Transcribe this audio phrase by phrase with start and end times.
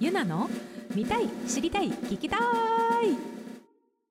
[0.00, 0.48] ゆなの
[0.94, 2.40] 見たい知りたい聞きたい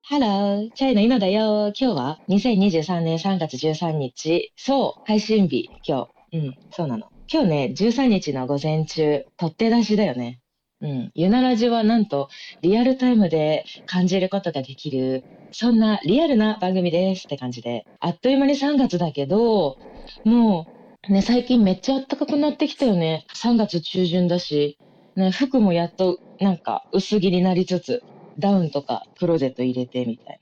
[0.07, 0.69] Hello!
[0.75, 1.73] チャイの今だよ。
[1.75, 4.53] 今日は2023年3月13日。
[4.55, 6.37] そう、配信日、今日。
[6.37, 7.07] うん、そうなの。
[7.27, 10.39] 今日ね、13日の午前中、取って出しだよね。
[10.81, 11.11] うん。
[11.15, 12.29] ゆなラジはなんと、
[12.61, 17.87] リアルタイムで感じることができる、そんなリアルな番組ですって感じで。
[17.99, 19.79] あっという間に3月だけど、
[20.23, 20.67] も
[21.09, 23.25] う、ね、最近めっちゃ暖かくなってきたよね。
[23.33, 24.77] 3月中旬だし、
[25.19, 28.03] ね、服もやっとなんか薄着になりつつ、
[28.39, 30.39] ダウンとかクローゼット入れてみたい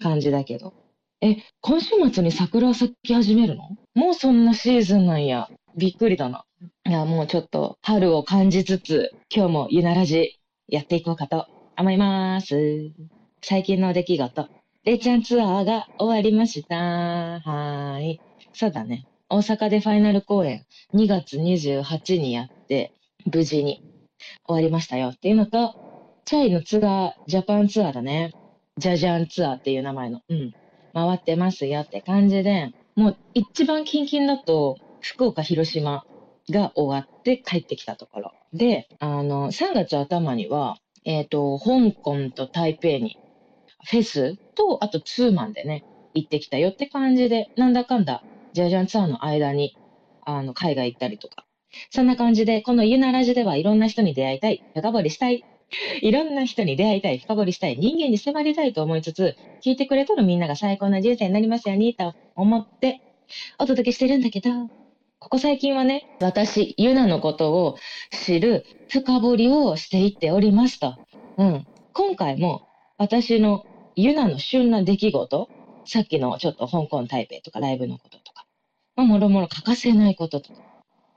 [0.00, 0.74] な感じだけど。
[1.22, 3.70] え、今週末に桜咲き始めるの？
[3.94, 5.48] もうそんなシーズンなんや。
[5.76, 6.44] びっくりだな。
[6.86, 10.38] いや、もうちょっと春を感じつつ、今日もゆならじ
[10.68, 11.46] やっていこうかと
[11.78, 12.92] 思います。
[13.42, 14.48] 最近の出来事。
[14.84, 16.76] れいちゃんツアーが終わりました。
[16.76, 18.20] はい。
[18.52, 19.06] そうだね。
[19.28, 20.64] 大阪でファイナル公演
[20.94, 22.92] 2月28にやって、
[23.30, 23.82] 無事に
[24.46, 25.74] 終わりましたよっていうのと、
[26.24, 28.32] チャイのツアー、ジャパンツアーだね。
[28.78, 30.20] ジャジャンツアーっていう名前の。
[30.28, 30.52] うん。
[30.92, 36.04] 回ってますよって感じで、もう一番キンキンだと、福岡、広島
[36.50, 38.32] が終わって帰ってきたところ。
[38.52, 43.18] で、あの、3月頭には、えっ、と、香港と台北に、
[43.84, 49.76] フェスと、あとツーマンでね、行ってきたよって感じで、なんだかんだ、ジャジャンツアーの間に、
[50.24, 51.45] あの、海外行ったりとか。
[51.90, 55.44] そんな感じで、このユナラジではいろんな人に出会いたい、深掘りしたい、
[56.00, 63.00] いろんな人に出会いたい、深掘りしたい、人間に迫りたいと思いつつ、聞いてくれたらみんなが最高な人生になりますようにと思って
[63.58, 64.50] お届けしてるんだけど、
[65.18, 67.76] ここ最近はね、私、ユナのことを
[68.10, 70.94] 知る深掘りをしていっておりますと。
[71.38, 71.66] うん。
[71.92, 72.68] 今回も
[72.98, 73.64] 私の
[73.96, 75.48] ユナの旬な出来事、
[75.84, 78.46] さっきのちょっと香港、台北とかライブのこととか、
[78.94, 80.60] まあ、もろもろ欠かせないこととか、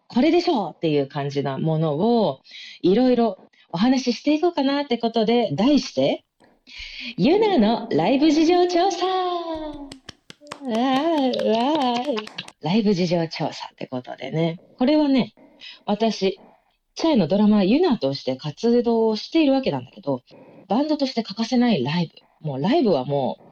[0.09, 2.41] これでしょうっていう感じなものを
[2.81, 3.38] いろいろ
[3.71, 6.25] お話ししていこうかなってことで、題して、
[7.17, 9.05] ユナのライブ事情調査
[12.61, 14.59] ライブ事情調査ってことでね。
[14.78, 15.35] これはね、
[15.85, 16.39] 私、
[16.95, 20.22] チャイのドラマユナとして活動をしているわけなんだけど、
[20.67, 22.11] バンドとして欠かせないライ
[22.41, 22.47] ブ。
[22.47, 23.48] もうライブはもう、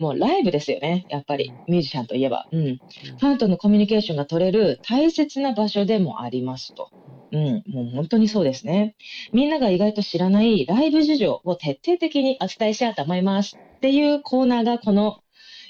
[0.00, 1.06] もうライブですよね。
[1.10, 2.48] やっぱりミュージシャンといえば。
[2.50, 2.62] うん。
[2.62, 6.90] ファンとのコミュニケーションが取れる大切な場所でもありますと。
[7.32, 8.96] うん、もう本当にそうですね。
[9.32, 13.56] みんなが意外と知らないライブ事情を徹底的にお伝えしようと思います。
[13.76, 15.20] っていうコーナーがこの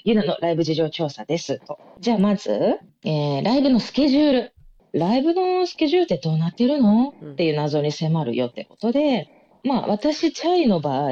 [0.03, 1.77] ユナのライブ事情調査ですと。
[1.99, 4.53] じゃあまず、えーライブのスケジュール。
[4.93, 7.13] ライブのスケジュールってどうなってるの？
[7.21, 9.29] うんっていう謎に迫るよってことで、
[9.63, 11.11] まあ私、チャイの場合、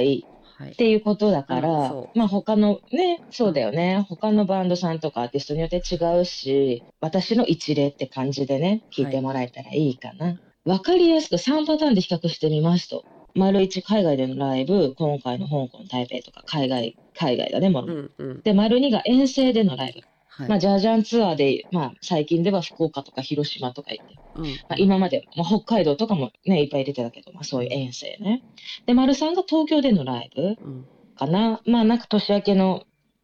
[0.60, 0.72] はい。
[0.72, 10.42] っていうことだから、まあ他のね、そうだよね、他のバンドさんとかアーティストによって違うし、私の一例って感じでね、聞いてもらえたらいいかな。
[10.66, 13.06] わ、かりやすく3パターンで比較してみますと。
[13.36, 18.42] 丸1海外でのライブ、今回の香港、台北とか海外、海外だね、もうんうん。
[18.44, 20.02] で、丸2が遠征でのライブ。
[20.28, 20.50] はい。
[20.50, 24.46] まあ、ジャージャンツアーで、まあ、最近では福岡とか広島とか行って、うん。
[24.70, 28.44] まあ、今まで、まあ、北海道とかもね、いっぱい入れてたけど、まあ、そういう遠征ね。
[28.86, 30.86] で、丸3が東京でのライブうん。
[31.16, 31.62] かな？
[31.66, 32.84] まあ、なんか年明けの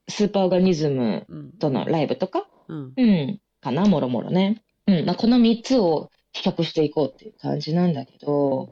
[0.10, 1.52] スーパーオーガニズムうん。
[1.58, 2.94] とのライブとか、うん。
[2.98, 4.62] うん、かな、もろもろね。
[4.88, 8.70] うん、まあ、この3つを比較していこうっていう感じなんだけど、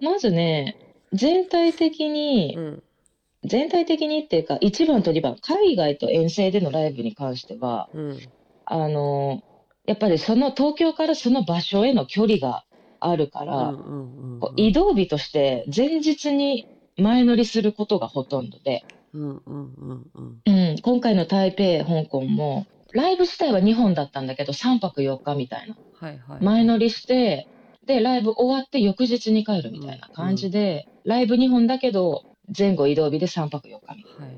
[0.00, 0.78] まずね、
[1.12, 2.82] 全体的にう、ん。
[3.44, 8.18] 全体的にっていうか、1番と2番、海外と遠征でのライブに関しては、うん。
[8.64, 9.42] あの、
[9.86, 12.64] やっぱりその東京からその場所への距離が
[13.00, 13.74] あるから、
[14.56, 16.66] 移動日として前日に
[16.96, 25.76] 前乗りすることがほとんどで、うんうんうんうんうん、今回の台北、香港も、ライブ自体は2本だったんだけど、3泊4日みたいな。
[25.98, 27.48] はいはい前乗りして、
[27.86, 32.24] で、ライブ終わって翌日に帰るみたいな感じで、ライブ2本だけど、
[32.56, 34.36] 前後移動日で3泊4日みたいな。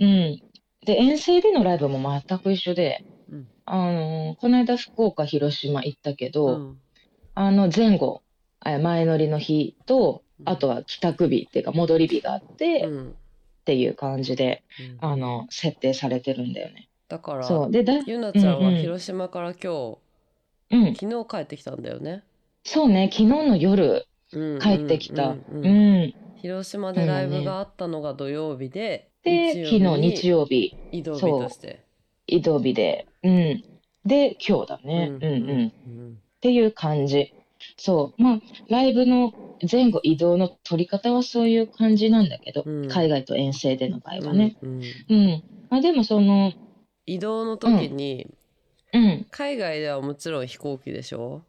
[0.00, 0.40] うん。
[0.84, 3.46] で、遠征でのライブも全く一緒で、うん。
[3.64, 6.80] あのーこの間福岡、広島行ったけど、うん。
[7.34, 8.22] あの前後、
[8.60, 13.16] あ前乗りの日と、あとは帰宅日っていうか戻り日があって、っうん。
[13.64, 14.98] ていう感じで、うん。
[15.00, 16.88] あの、設定されてるんだよね。
[17.08, 17.70] だからそう。
[17.70, 19.98] で、だ、ゆなちゃんは広島から今
[20.70, 20.84] うん。
[20.94, 21.00] 日。
[21.06, 22.24] 昨日帰ってきたんだよね。
[22.64, 25.36] そうね、昨日の夜うん帰ってきた。
[26.36, 31.85] 広島でライブがあったのが土曜日でで、昨日日曜曜日、移動日として
[32.26, 33.64] 移動日で、うん。
[34.04, 35.08] で、今日だね。
[35.10, 35.72] うんうん。
[35.86, 37.32] うんっていう感じ。
[37.78, 38.22] そう。
[38.22, 39.32] まあ、ライブの
[39.70, 44.56] 前後移動の取り方はそういう感じなんだけど、うん海外と遠征での場合はね。
[44.62, 45.44] うんうんうん。
[45.70, 46.52] まあでもその、
[47.06, 48.28] 移動の時に
[48.92, 49.26] うん。
[49.30, 51.42] 海外ではもちろん飛行機でしょ？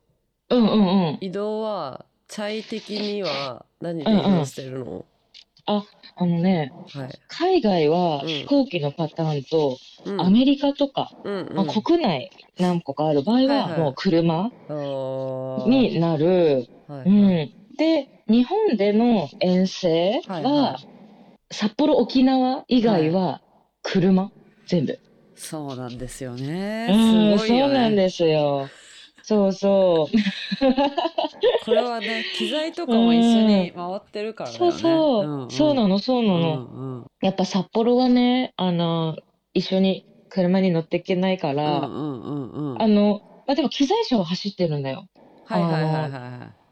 [0.50, 1.18] うんうんうん。
[1.22, 5.06] 移動はチャイ的には何で移動してるの、
[5.68, 7.20] あのね、はい。
[7.28, 14.52] 海外はうん飛行機のパターンと、うんアメリカとか、うんうんまあ、国内何個かある場合はいははいもう車
[15.68, 16.68] になる。
[16.88, 17.52] はいうん。
[17.78, 20.78] で、日本での遠征は、はいは
[21.52, 23.42] 札幌、沖縄以外は
[23.84, 24.32] 車、
[24.68, 24.98] 全部。
[25.36, 26.88] そうなんですよね。
[26.90, 27.74] うん、すごいよね。
[27.74, 28.70] そうなんですよ。
[29.28, 31.66] そうそう。
[31.66, 34.78] これはね、 機材とかも一緒に回ってるからだよそうね。
[34.80, 35.52] そう。
[35.52, 36.38] そうなの、そうなの。
[36.38, 39.18] うんうんやっぱ札幌はね、あの、
[39.54, 42.82] 一緒に車に乗っていけないかうんら、うんうんうん。
[42.82, 45.08] あの、まあ、でも機材車は走ってるんだよ。
[45.46, 46.68] はいはいはいはいはい。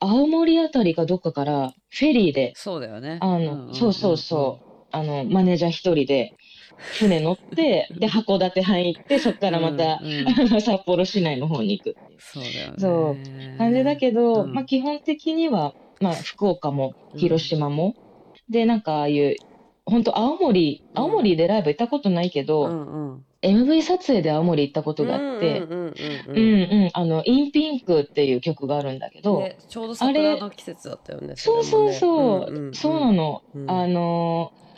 [0.00, 3.18] 青森あたりかどっかからフェリーで、そうだよね。
[3.20, 6.34] あの、そうそうそう、あの、マネージャー一人で
[6.76, 10.60] 船乗って、 で、函館入って、そっからまた、うんうん。
[10.60, 12.74] 札幌市内の方に行くそうだよね。
[12.78, 13.16] そ
[13.54, 13.58] う。
[13.58, 14.52] 感じだけど、うん。
[14.52, 17.94] まあ基本的には、まあ福岡も広島も、
[18.48, 19.36] で、なんかああいう、
[19.86, 23.24] 本当青森、うん青森でライブ行ったことないけど、うんうん。
[23.42, 25.94] MV 撮影で青森行ったことがあって、うんうんうんう
[26.28, 31.34] うんんうん、あの、インピンクっていう曲があるんだけど、ね、ちょうど桜の季節だったよね。
[31.36, 32.74] そうそうそう、れもね。
[32.74, 33.42] そうなの。
[33.54, 33.70] うん。
[33.70, 34.69] あのー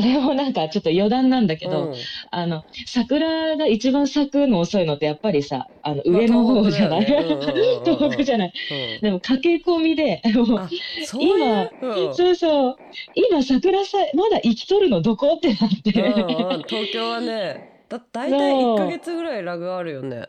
[0.00, 1.94] あれもなんかちょっと余談なんだけど、うん
[2.30, 7.52] あの、桜が一番咲くの遅いのってやっぱりさ、あの、上の方じゃない、まあ
[7.84, 8.52] 東北じゃない。
[8.98, 10.68] うんでも駆け込みで、 もうあ、
[11.04, 11.70] そういう？
[11.82, 12.76] うんそうそう、
[13.14, 15.34] 今桜さ、まだ生きとるのどこ？
[15.36, 15.92] ってなって。
[16.00, 20.26] うんうん東京はね、だ大体1ヶ月ぐらいラグあるよね。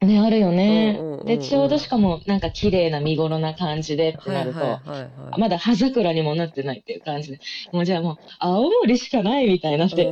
[0.00, 1.26] ね、あるよねうんうんうんうん。
[1.26, 5.06] で、ちょうどしかもなんか綺麗な見頃な感じでってなると、はいはいはいは
[5.36, 5.40] い。
[5.40, 7.40] まだ葉桜にもなってないっていう感じで、
[7.72, 10.04] もうじゃあもう青森しかないみたいになって、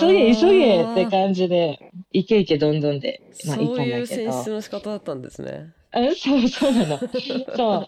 [0.00, 1.78] 急げ急げって感じで、
[2.12, 4.44] イケイケどんどんで、まあそう行ったんいう選だけど。
[4.44, 5.72] 出の仕方だったんですね。
[5.94, 6.98] あそうそうなの。
[6.98, 7.86] そう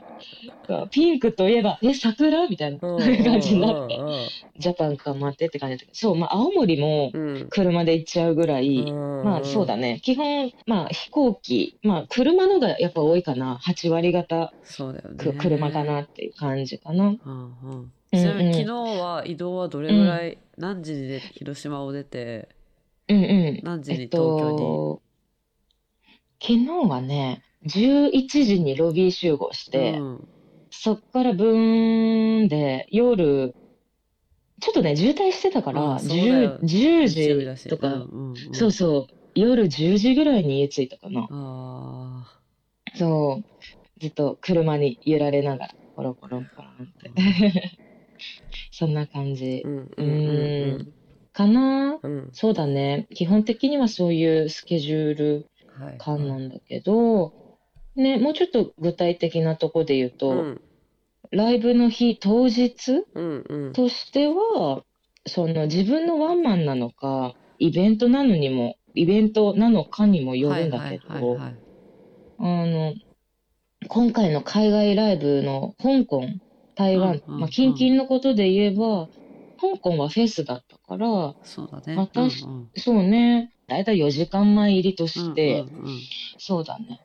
[0.67, 0.89] そう。
[0.91, 2.47] ピンクといえば、え、桜？
[2.49, 4.17] みたいなうんうん感じになって、うん
[4.57, 10.01] ジャパンか待ってって感じだけど、そう、まあ青森もうん車で行っちゃうぐらい、うんまあそうだね。
[10.03, 13.57] 基本、まあ飛行機、まあ車のがやっぱ多いかな。
[13.57, 15.17] 8割方そうだよね。
[15.17, 17.07] く車かなっていう感じかな。
[17.07, 22.49] うんうんちなみに昨日は移動はどれぐらい、何時に広島を出て、
[23.09, 23.61] うんうん。
[23.65, 24.59] 何時にえっ東京に？
[24.59, 25.03] と、
[26.41, 30.29] 昨日はね、11時にロビー集合して、うん。
[30.71, 33.55] そっからブーンで、夜、
[34.61, 36.59] ちょっとね、渋滞してたから、あそうだよ。
[36.59, 38.55] 10, 10日曜日だし時とか、うんうんうん。
[38.55, 41.27] そうそう、夜10時ぐらいに家着いたかな。
[41.31, 42.41] あ
[42.97, 47.11] そう、ずっと車に揺られながら、コロコロコロって。
[48.71, 49.63] そんな感じ。
[49.65, 50.95] ーうんうんうん
[51.33, 52.01] かな。
[52.03, 52.13] うん。
[52.13, 52.31] うん。
[52.33, 53.07] そうだね。
[53.15, 55.47] 基本的にはそういうスケジュール
[55.79, 55.99] はい。
[55.99, 57.35] 感なんだけど、
[57.97, 60.61] ね、もうちょっと具体的なとこで言うと、うん。
[61.33, 63.05] ライブの日当日？
[63.15, 63.73] うんうん。
[63.73, 64.85] としては、
[65.27, 71.43] その自分のワンマンなのか、イベントなのにも、イベントなのかにもよるんだけど
[72.39, 72.95] あの、
[73.89, 76.23] 今回の海外ライブの香港、
[76.75, 79.09] 台湾、まあ、近々のことで言えば、
[79.61, 81.97] 香港はフェスだったから、そうだね。
[81.97, 82.71] 私うんうん。
[82.77, 85.67] そうね、だいたい4時間前入りとして、
[86.39, 87.04] そうだね。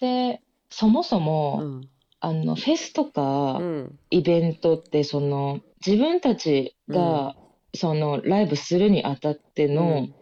[0.00, 0.40] で、
[0.70, 1.88] そもそも、うん。
[2.20, 3.98] あの、フェスとか、うん。
[4.10, 7.34] イベントって、その、自分たちが、
[7.74, 10.14] その、ライブするにあたっての、うん。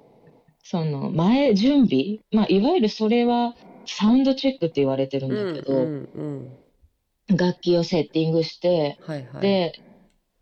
[0.63, 3.55] その、前準備、まあ、いわゆるそれは、
[3.87, 6.57] サウンドチェックって言われてるんうんだけど、うんうん
[7.37, 9.43] 楽器をセッティングして、はいはい。
[9.43, 9.73] で、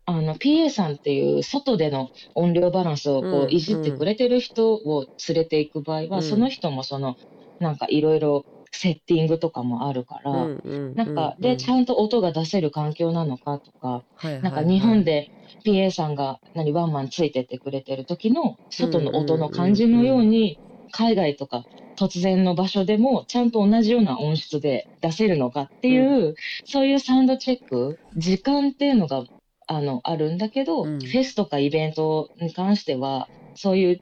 [0.05, 6.23] あの、PA さんっていう外での音量バランスをこうんういじってくれてる人を連れていく場合は、うん。
[6.23, 7.15] その人もその、
[7.59, 15.31] なんかいろいろセッティングとかもあるから、うんうんなんか、うで、ちゃんと音が出せる環境なのかとか、はいはいなんか日本で
[15.65, 20.59] PA さんが何ワンマンついてってくれてる時の外の音の感じのように、
[20.91, 21.65] 海外とか
[21.97, 26.35] 突然の場所でもちゃんと同じような音質で出せるのかっていう、
[26.65, 29.23] そういうサウンドチェック、時間っていうのが
[29.67, 30.99] あのあるんだけど、うん。
[30.99, 34.01] フェスとかイベントに関しては、そういう、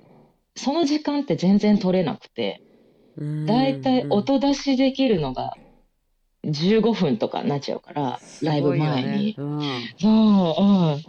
[0.55, 2.66] その時間って全然取れなくて、うん
[3.45, 5.57] だいたい音出しできるのが
[6.43, 9.33] 15分とかになっちゃうから、ライブ前に。
[9.33, 10.13] すごいよねそう、う
[10.97, 11.03] ん。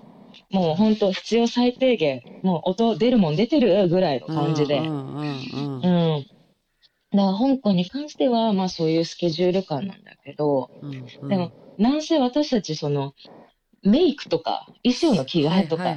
[0.51, 4.79] もう本当必要最低限、もう音出るもん出てるぐらいのうん感じで。
[4.79, 4.87] うん。
[4.87, 6.27] うんうんうん
[7.11, 10.91] だから香港に関しては、まあそういうスケジュール感なんだけど、うん
[11.23, 13.15] うんでも、なんせ私たちその、
[13.83, 15.97] メイクとか、衣装の着替えとか、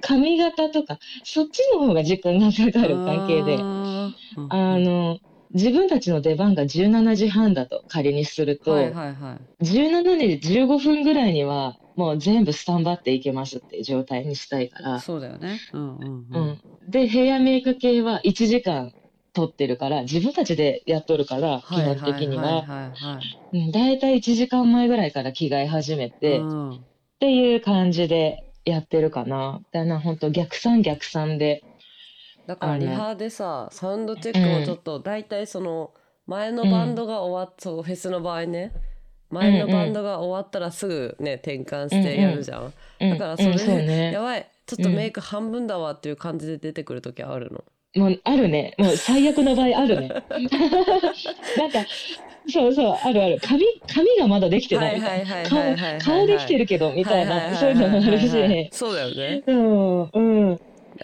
[0.00, 3.66] 髪型とか、そっちの方が時間がかかる関係で、
[4.48, 5.18] あの、
[5.52, 9.50] 自分たちの出番が17時半だと仮にすると、はいはいはい。
[9.60, 15.66] 17時15分ぐらいにはもう全部スタンバっていけますっていう状態にしたいから、そうだよね。
[15.72, 16.60] うんうんううんん。
[16.90, 18.92] で、ヘアメイク系は1時間
[19.32, 22.92] 取ってるから、自分たちでやっとるから、基本的には。
[23.72, 26.12] だいたい1時間前ぐらいから着替え始めはい。
[26.12, 26.84] て、っうん
[27.20, 29.60] ていう感じでやってるかな。
[29.72, 31.62] だな、本当逆算逆算で。
[32.46, 35.92] だからリハでさサウンドチェックをちょっと大体その
[36.26, 38.72] 前のバンドが終わっそうフェスの場合ね
[39.30, 44.20] 前のバンドが終わったらすぐね転換してやるじゃん、うんだからそれで、ねや。
[44.22, 47.64] ばいちょっとメイク半分だわっていう感じで出てくる時あるの、
[47.96, 48.74] もうあるね。
[48.78, 50.08] もう最悪の場合あるね。
[51.58, 51.84] なんか、
[52.48, 53.38] そうそう、あるある。
[53.42, 55.00] 髪、髪がまだできてない
[55.48, 55.60] 顔、
[55.98, 58.68] 顔できてるけど、みたいな、そういうのもあるし。
[58.72, 60.60] そうだよねうん、うん。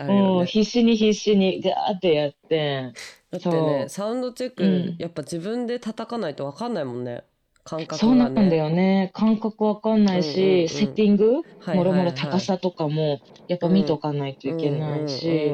[0.07, 2.93] もう必死に必死にガーってやって。
[3.31, 7.25] だってねサウンドチェック、うんやっぱ自分で叩かないと分かんないもんね
[7.65, 9.11] 感覚そうなんだよね。
[9.13, 15.53] 感覚わかんないし、セッティング、はいもろもろ高さとかも、やっぱ見とかないといけないし。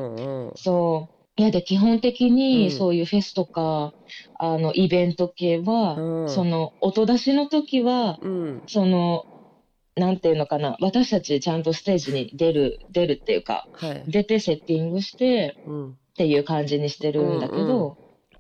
[0.57, 1.22] そう。
[1.37, 2.35] いや、で、基本的うん。
[2.35, 3.95] にそういうフェスとか、
[4.39, 6.29] あの、イベント系は、うん。
[6.29, 8.63] その、音出しの時は、うん。
[8.67, 9.25] その、
[9.97, 15.91] なんていうのかな、私たちちゃんとステージに出る、出るっていうか、はい、出てセッティングしてうん。
[15.91, 17.97] っていう感じにしてるんだけうんど、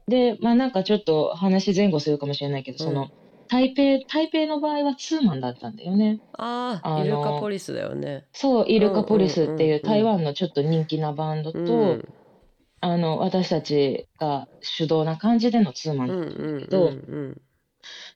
[0.06, 3.08] で、まあなんかちょっと話前後するかもしれないけど、その、
[3.48, 6.20] 台北、台北の場合はツーマンだったんだよね。
[6.38, 8.24] ああイルカポリスだよね。
[8.32, 9.82] そう、イルカポリスっていううんうんうんうん。
[9.82, 12.04] 台湾のちょっと人気なバンドと、うん
[12.82, 17.42] あの、私たちが主導な感じでのツーマンうんだったうんどうん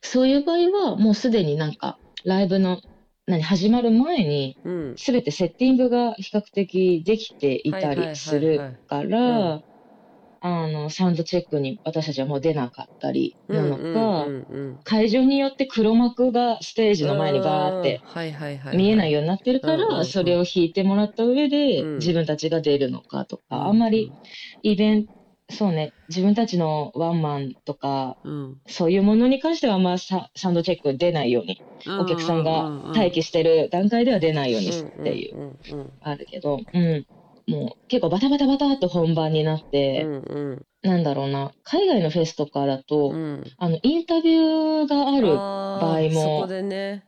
[0.02, 2.80] そういう場合はもうすでになんかライブの
[3.26, 4.74] 何始まる前にうん。
[4.90, 9.62] うんすべてセッティングが比較的できていたりするから、
[10.40, 18.02] あの、サウンドチェックに私たちはもう出なかったりなのか、うんうんうん会場によって黒幕がステージの前にバーって
[18.72, 21.96] 見えないようになってるから、それを弾いてもらった上でうん。
[21.98, 24.12] 自分たちが出るのかとうんか、あんまり
[24.62, 25.10] イベント、
[25.52, 28.60] そうね、自分たちのワンマンとか、うん。
[28.68, 31.56] そういうものに関してはあんまササウンドチェック出ないように、
[31.96, 34.74] お客さんが待機してる段階では出ないようにっ
[35.04, 35.34] ていう、
[36.00, 37.04] あるけど、うん。
[37.46, 40.16] もう結構バタバタバタっと本番になっうて、んう
[40.52, 43.44] んなんだろうな、海外のフェスとかだと、うん。
[43.58, 47.04] あの、インタビューがある、場合もそこでね。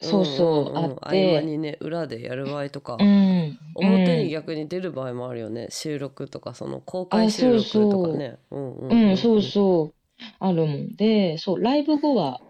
[0.00, 0.78] そうそうんんん。
[0.78, 0.96] あって。
[1.00, 3.58] 合間にね裏でやる場合とか、うん。
[3.74, 5.66] 表にうん逆に出る場合もあるよね。
[5.70, 8.38] 収録とかその公開収録とかね。
[8.50, 9.94] うん、そうそう。
[10.40, 12.40] あるもんで、そう、ライブ後は、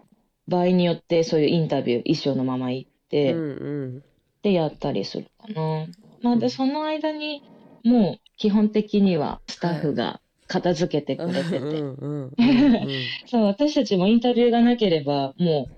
[0.47, 3.45] 場合によってそういうインタビュー、衣装のまま行って、うんう
[3.97, 4.03] ん。
[4.41, 5.85] でやったりするかな。
[6.21, 7.41] まあ、で、その間に、
[7.83, 11.59] もう、基本的にはスタッフが片付けてくれてて、
[13.27, 15.73] そう、私たちもインタビューがなければ、もう、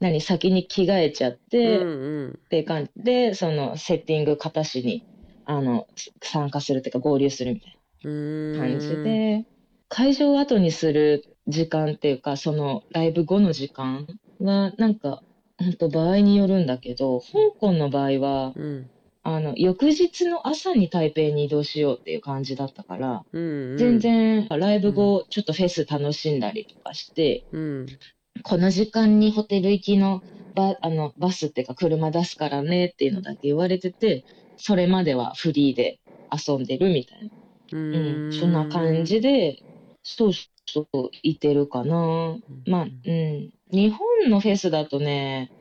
[0.00, 2.38] 何、先に着替えちゃって、うんっうん。
[2.48, 3.02] ていう感じ。
[3.02, 5.04] で、その、セッティング、型紙に、
[5.44, 5.86] あの、
[6.22, 9.44] 参加するっていうか、合流するみたいうんな感じで、
[9.88, 14.06] 会場を後にする時間っていうか、その、ライブ後の時間
[14.40, 15.22] は、なんか、
[15.58, 17.26] 本当場合によるんだけど、香
[17.58, 18.90] 港の場合は、うん
[19.26, 23.76] あの、翌日の朝に台北に移動しようっていう感じだったから、うんうん。
[23.76, 27.86] 全然ライブ後、ちょっとフェス楽しんだりとかして、うん。
[28.44, 30.22] この時間にホテル行きの
[30.54, 34.24] バあのバスっていうか車出すからねっていうのだけ言われてて、
[34.56, 35.98] それまではフリーで
[36.30, 37.28] 遊んでるみたいな、
[37.72, 39.64] ううんん、そんな感じで、
[40.04, 42.36] そうそう、いてるかな。
[42.66, 45.52] まあ、うん、日本のフェスだとね、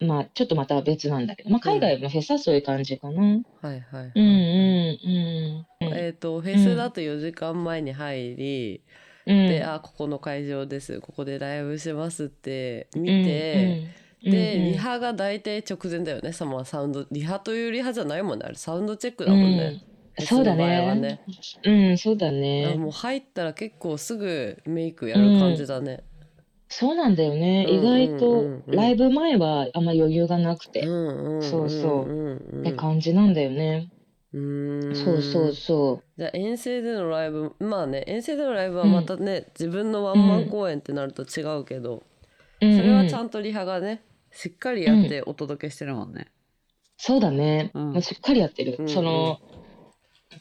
[0.00, 3.22] まあ、ちょっとまた別なんだけど、まあ、海外のフェスはそういう感じかな。
[3.22, 5.66] うん、はいはいうん、うん。
[5.82, 8.82] うんえっとフェスだと4時間前に入り
[9.26, 13.84] うんであここの会場ですここでライブしますって見て、
[14.22, 16.32] うんうんで、うんうんリハが大体直前だよね。
[16.32, 18.44] さまあサウンドリハというリハじゃないもんね。
[18.44, 19.82] あれサウンドチェックだもんね。
[20.18, 21.20] うん、そうだフェスの場合はね。
[21.64, 22.74] うん、そうだね。
[22.76, 26.02] もう入ったら結構すぐメイクやる感じだね。
[26.70, 27.66] そうなんだよね。
[27.68, 33.90] うん意外うんうんとうんライブ前はあんま余裕がなくて、うんうんうんそうそううんうんって感じなんだよね。
[34.32, 42.04] うーんそうそうそじゃあ遠征でのライブまあね遠征でのライブはまたね、自分のワンマン公演ってなると違うけど、
[42.60, 42.66] う。
[42.66, 46.28] うんそれはちゃうんんとリハがねしっかりやってお届けしてるもんね。
[46.96, 47.70] そうだね。
[47.74, 48.76] うんもうしっかりやってる。
[48.78, 49.40] うんうんその、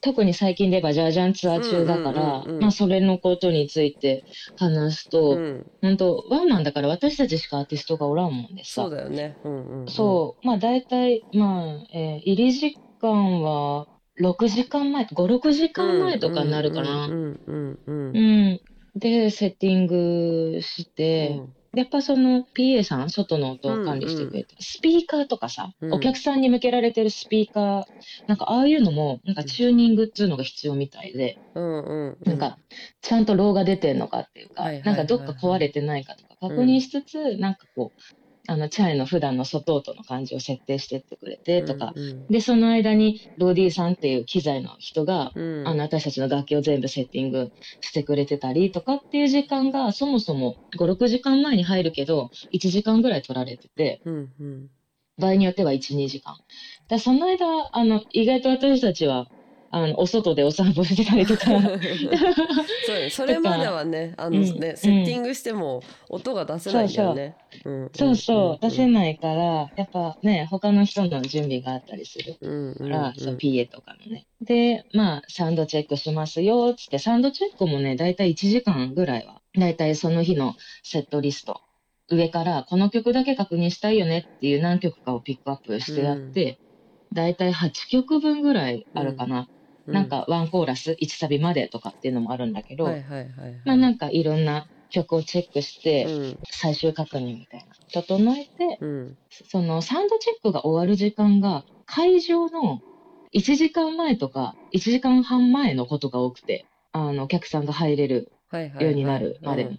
[0.01, 8.83] 特に最近で言えばジャージャンツアー中だから、うんうんうんうんまあそれのことについて話すと、うん、本当ワンマンだから私たちしかアーティストがおらんもんでさ。
[8.83, 9.37] そうだよね。
[9.43, 13.87] うんうんうん、そう、まあ大体、まあ、えー入り時間は
[14.19, 17.05] 6時間前、5、6時間前とかになるかな。
[17.05, 18.19] うんうんうんうんう
[18.95, 18.99] ん。
[18.99, 21.41] で、セッティングして、
[21.73, 25.93] やっぱその PA さん、外の音を管理してくれて、スピーカーとかさ、うん。
[25.93, 27.83] お客さんに向けられてるスピーカー、
[28.27, 32.17] なんかああいうのも、なんかチューニングっていうのが必要みたいで、うんうん。
[32.25, 32.57] なんか、
[33.01, 34.95] ちゃんとローが出てんのかっていうか、はいはいはい。
[34.95, 38.01] なんかどっか壊れてないかとか確認しつつ、なんかこう、
[38.49, 45.67] あの、チャイの普段の外音の感じを設定してってくれてとか、うんで、その間にローディーさんっていう機材の人が、うん。
[45.67, 47.49] あの、私たちの楽器を全部セッティング
[47.81, 54.69] してくれてたりとかっていう時間が、そもそも5、6時間前に入るけど、1時間ぐらい取られてて、うんうん。
[55.17, 56.35] 場合によっては1、2時間。
[56.87, 59.25] だその間、あの、意外と私たちは、
[59.71, 61.45] あの、お外でお散歩してたりとか、
[62.85, 64.77] そうねそれまではねあのね、うん。
[64.77, 67.35] セッティングしても音が出せないんだよね。
[67.65, 68.87] うんそうそう、出せい。
[68.87, 73.13] ないから、やっぱね、他の人の準備があったりするうんうんから、うん。
[73.15, 74.25] その PA とかのね。
[74.41, 81.61] で、まあ、サウンドチェックしますよ、つって、サウンドチェックもね、だいたい1時間ぐらいは、だいたいその日のセットリスト、
[82.09, 86.59] 上から、この曲だけ確認したいよねっていう何曲かをピックアップしてやって、
[87.13, 89.47] だいたい8曲分ぐらいあるかな。
[89.93, 93.61] なんか、ワンコーラス、1サビまでとかっていうのもあるんだけど、はいはいはいはい。
[93.65, 97.75] まあなんかいろんな曲をチェックして、うん最終確認みたいな。
[97.91, 102.79] 整えて、うんそのサウンドチェックが終わる時間が会場の
[103.31, 108.31] 1時間前とか1時間半前のことが多くて、あのお客さんが入れる。
[108.51, 109.69] ようになるまで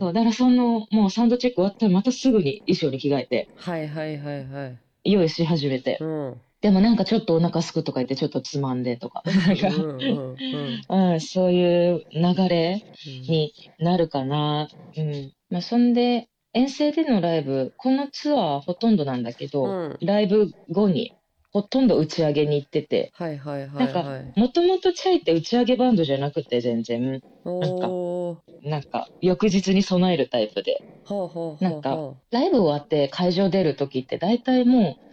[0.00, 4.78] だからそのもうサウンドチェック終わったらまたすぐに衣装に着替えてはいはいはいはい。
[5.04, 9.22] 用意し始めて、うんでもなんかちょっとお腹すくとか言ってちょっとつまんでとか、
[11.20, 12.82] そういう流れ
[13.28, 14.66] になるかな。
[14.96, 15.32] うん。
[15.48, 21.12] まあ、そんで、遠征でのライブ、このツアーほとんどなんだけど、うんライブ後に
[21.52, 24.32] ほとんど打ち上げに行ってて、はいはいはいなんかはい。
[24.34, 28.38] もともとチャイって打ち上げバンドじゃなくて全然、おお。
[28.64, 31.96] なんか翌日に備えるタイプで、ほうほうなんか
[32.32, 35.05] ライブ終わって会場出る時って大体もう、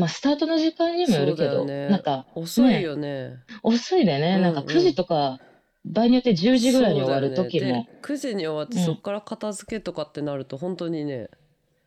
[0.00, 2.40] まあスタートの時間にもよるけど、ねなんかう。
[2.40, 3.36] 遅いよね。
[3.62, 5.38] 遅いでね、なんかうんうん9時とか、
[5.84, 11.28] 場合によって10時ぐらいに終わる時も、ねで9時に終わってうんそこから片付けとかってなると本当にね。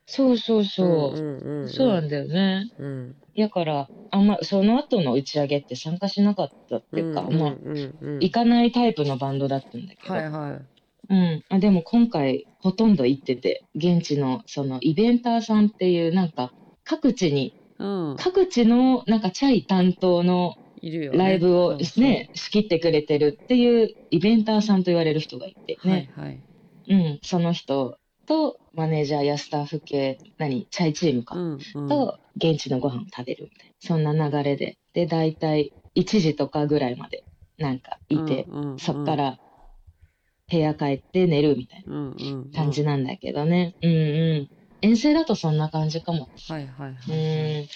[0.06, 1.68] そうそうそう、んうんうん。
[1.68, 2.70] そうなんだよね。
[2.78, 3.16] うん。
[3.36, 10.74] だから、あんま、その後の打ち上げって参加しなかったっていうか、うんうんまあ、うんうん行かないタイプのバンドだったんだけど、はいはい。
[11.10, 11.44] うん。
[11.48, 16.52] あでも今回、ほとんど行ってて、現地の、その、イベンターさんっていう、なんか、
[16.84, 18.16] 各地に、うん。
[18.16, 21.18] 各地の、なんか、チャイ担当のいるよね。
[21.18, 26.10] ライブをそうそうね、仕切ってくれてるっていう、イベンターさんと言われる人がいて、ね。
[26.16, 26.42] はいはい。
[26.88, 27.18] うん。
[27.22, 31.36] その人と、マネージャーやスタッフ系、何、チャイチームか。
[31.36, 31.88] うんうん。
[31.88, 37.24] と現地のご飯を食べるみたいなそんな流れでで大体1時とかぐらいまで
[37.58, 39.38] なんかいて、うんうんうんそっから
[40.50, 43.94] 部屋帰って寝るみたいうんうんな感じなんだけどね、うん、う
[44.42, 44.48] ん
[44.84, 47.60] 遠征だとそんな感じかも、はいはいはい。
[47.60, 47.68] うん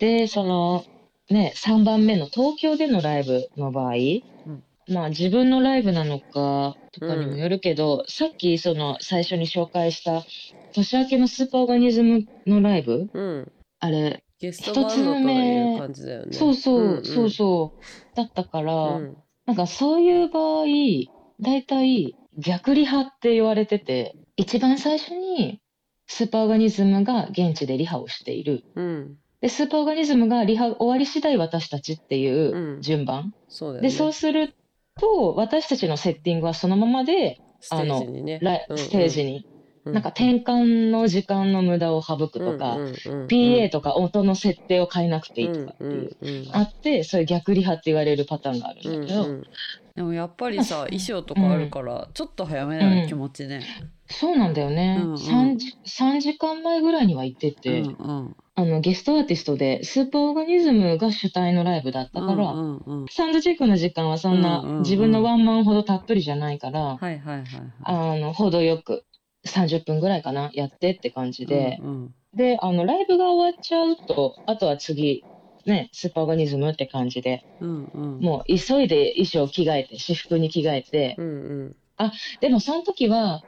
[0.00, 0.84] でその
[1.30, 3.94] ね3番目の東京でのライブの場合、
[4.88, 10.24] まあ自分のライブなのかとかにもよるけど、さっきその最初に紹介した
[10.72, 13.52] 年明けのスーパーオーガニズムのライブうん。
[13.80, 16.36] あれゲストバンドという感じだよね。
[16.36, 18.16] そうそう、んんそうそう。
[18.16, 19.16] だったから、うん
[19.46, 20.64] なんかそういう場合、
[21.40, 25.62] 大体逆リハって言われてて、一番最初に
[26.08, 28.64] スーパーオーガニズムが現地でリハをしている。
[28.74, 29.16] うん。
[29.40, 33.34] で、スーパーオーガニズムがリハ終わり次第私たちっていううん順番。
[33.48, 33.88] そうだよね。
[33.90, 34.54] で、そうする
[34.98, 38.38] と、私たちのセッティングはそのままで、ステージにね。
[38.40, 39.46] ライうんうんステージに、
[39.84, 46.16] うなんか転換の時間の無駄を省くとか、うんうんうんうん PA とか音の設定を変えなくていいとかっていう。
[46.20, 49.44] うんうんうんあって、そういう逆リハって言われるパターンがあるんだけど、うんうん
[49.94, 53.64] でもやっぱりさ衣装とかあるからちょっと早めな気持ちね。
[54.10, 55.16] そうなんだよね、うんうん。
[55.16, 55.78] 3時。
[55.86, 58.36] 3時間前ぐらいには行ってて、うんうん。
[58.54, 63.06] あのゲストアーティストでスーパーオーガニズムが主体のライブだったから、うんうんうん。
[63.08, 64.82] サウンドチェックの時間はそんな、うんうんうん。
[64.82, 67.44] 自分のワンマンほどたっぷりじゃないから、はいはいはいはい。
[67.84, 69.04] あの程よく
[69.46, 72.14] 30分ぐらいかなやってって感じで、うんうん。
[72.34, 75.24] であのライブが終わっちゃうとあとは次
[75.64, 78.20] ねスーパーオーガニズムって感じでうんうん。
[78.20, 81.30] もう急いで衣装着替えて私服に着替えて、うんう
[81.68, 81.76] ん。
[82.40, 83.42] でもその時は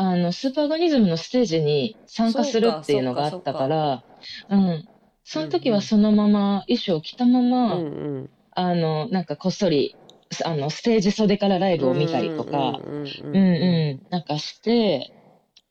[0.00, 4.04] あのスーパーガニズムのステージに参加するっていうのがあったから
[4.48, 4.88] うん。
[5.24, 7.88] その時はそのまま衣装着たまま、うんう
[8.20, 8.30] ん。
[8.52, 9.96] あのなんかこっそり
[10.44, 15.12] あのステージ袖からライブを見たりとか、うんうんうんうん、なんかして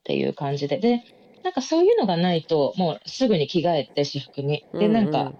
[0.00, 0.78] っていう感じで。
[0.78, 1.04] で
[1.42, 4.66] なんかそういうのがないともうすぐに着替えて私服に。
[4.74, 5.32] でなんか、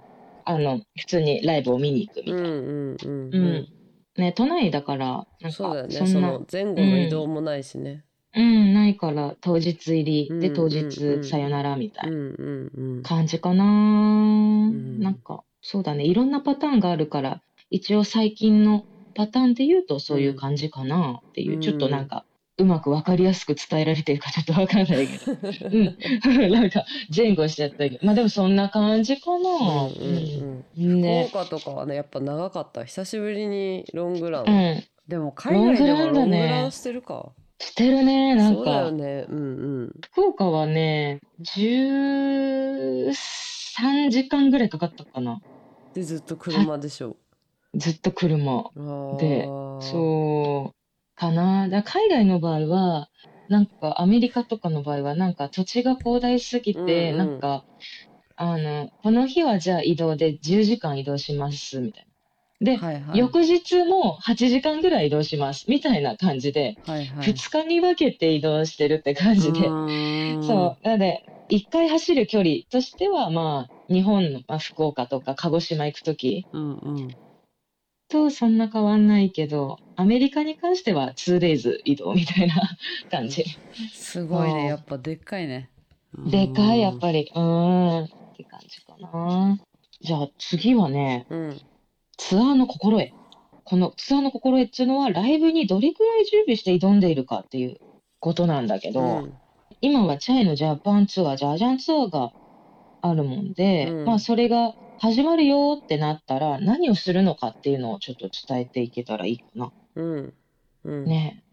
[0.47, 2.41] あの普通にライブを見に行くみたいな。
[2.41, 3.69] うんうんうんうん。
[4.17, 5.99] ね、都内だから、なんそうだよね。
[5.99, 8.05] かそんな、その前後の移動もないしね
[8.39, 13.65] うん、ないから当日入りでうん当日さよならみたいうんな感じかな。
[13.65, 15.01] ん。
[15.01, 21.61] なんか、そうだね、いろんなパターンがあるから、一応最近のパターンで言うとそういう感じかなっていう、うん。
[21.61, 22.25] ちょっとなんか、
[22.59, 25.37] うまくわかりやすく伝えられてるかちょっとわかんないけど、
[25.71, 29.49] うん、 なんか前後しちゃったけど、まあでもそんな感じかな。
[29.87, 32.85] うん福岡とかはねやっぱ長かった。
[32.85, 38.93] 久しぶりにロングラン、うん、でも海外でもロングロングランだねランしてるかしてるね、なんそうだかよ。
[38.93, 45.41] ねうんうん福岡はね、13時間ぐらいかかったかな。
[45.95, 47.17] でずっと車でしょ
[47.75, 48.71] ずっと車。
[49.19, 49.47] で
[49.81, 50.77] そう、
[51.15, 51.69] かな。
[51.69, 53.09] だ海外の場合は、
[53.49, 57.65] なんかアメリカとかの場合は、なんか土地が広大すぎて、うんうんなんか、
[58.37, 62.08] あの、この日はじゃあ移動で10時間移動します、みたいな。
[62.61, 69.69] で、はいはい翌日も8時間ぐらい移動します、みたいな感じで、はいはい2日に分けて移動してるって感じで。
[69.69, 70.87] うそう。
[70.87, 77.09] なので、一回走る距離としては、まあ、日本の、まあ、福岡とか鹿児島行くときうんうん
[78.11, 82.55] とそんな変わんないけど、アメリカに関しては 2days 移動みたいな
[83.11, 83.45] 感じ。
[83.93, 85.71] すごいうんねやっぱでっかいね
[86.31, 87.31] でかい、やっりぱり。
[87.35, 88.05] うーん。
[88.05, 89.59] って感じかな。
[90.01, 91.61] じゃあ次はね、うん
[92.19, 93.13] ツアーの心得。
[93.65, 97.79] このツアーの心得っていうのは、ライブにどれくらい準備して挑んでいるかっていう
[98.21, 99.35] ことなんだけど、うん。
[99.81, 102.33] 今はチャイのジャパンツアー、ジャージャンツアーが
[103.01, 104.05] あるもんで、うん。
[104.05, 109.73] まあそれが始まるよってなったら何をするのかっていうのをちょっと伝えていけたらいいかな。
[109.95, 110.35] うん。
[110.85, 111.05] うん。
[111.05, 111.45] ね。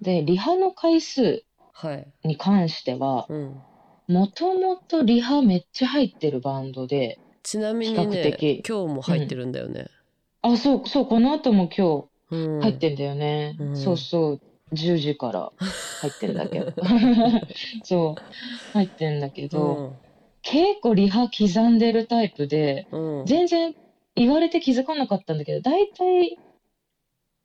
[0.00, 2.06] で、リハの回数はい。
[2.24, 3.62] に関しては、うん。
[4.08, 8.62] もともとリハめっちゃ入ってるバンドで、ちなみに比較ね的。
[8.66, 9.86] 今日も入ってるんだよね
[10.44, 12.60] あ、そう、そう、この後も今うん。
[12.60, 13.56] 日入ってんだよね。
[13.58, 13.76] うん。
[13.76, 14.40] そうそう、
[14.72, 15.52] 10時から
[16.00, 16.72] 入ってんだけど。
[17.84, 18.22] そう、
[18.74, 19.96] 入ってんだけど、
[20.42, 22.86] 結構リハ刻んでるタイプで、
[23.24, 23.74] 全然
[24.16, 26.38] 言われて気づかなかったんだけど、だいたい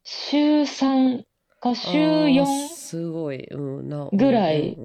[0.03, 1.23] 週3
[1.61, 4.75] か週あー4すごい、うん、なぐらい。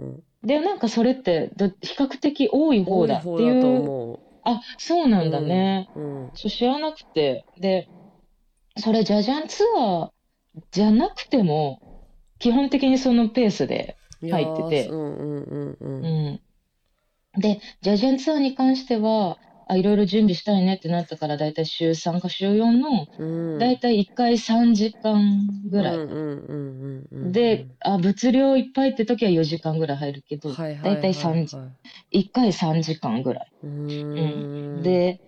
[0.42, 3.64] で、なんかそれってど比較的多い方だっていう。
[3.64, 5.88] 思あ、そうなうんだね。
[5.94, 6.31] うん。
[6.35, 7.46] そう知らなくて。
[7.59, 7.88] で、
[8.76, 10.10] それジャジャンツアー
[10.72, 11.82] じゃなくても、
[12.38, 13.98] 基本的にそのペースで、
[14.30, 14.90] 入ってて。
[14.90, 16.14] うんうんうんううん。
[16.34, 16.40] ん。
[17.40, 23.58] で、ジャジャンツアーに関しては、あ、いろいろ準備したいねってなったから、だいたい週3か週4の、うん。
[23.58, 26.04] だいたい1回3時間ぐらい。
[27.22, 31.58] で、あ、物量いっぱいって時は4時間ぐらい入るけど、はいはいだいたい3時、
[32.10, 33.52] 1回3時間ぐらい。
[34.16, 34.50] うーん。
[34.82, 35.20] で、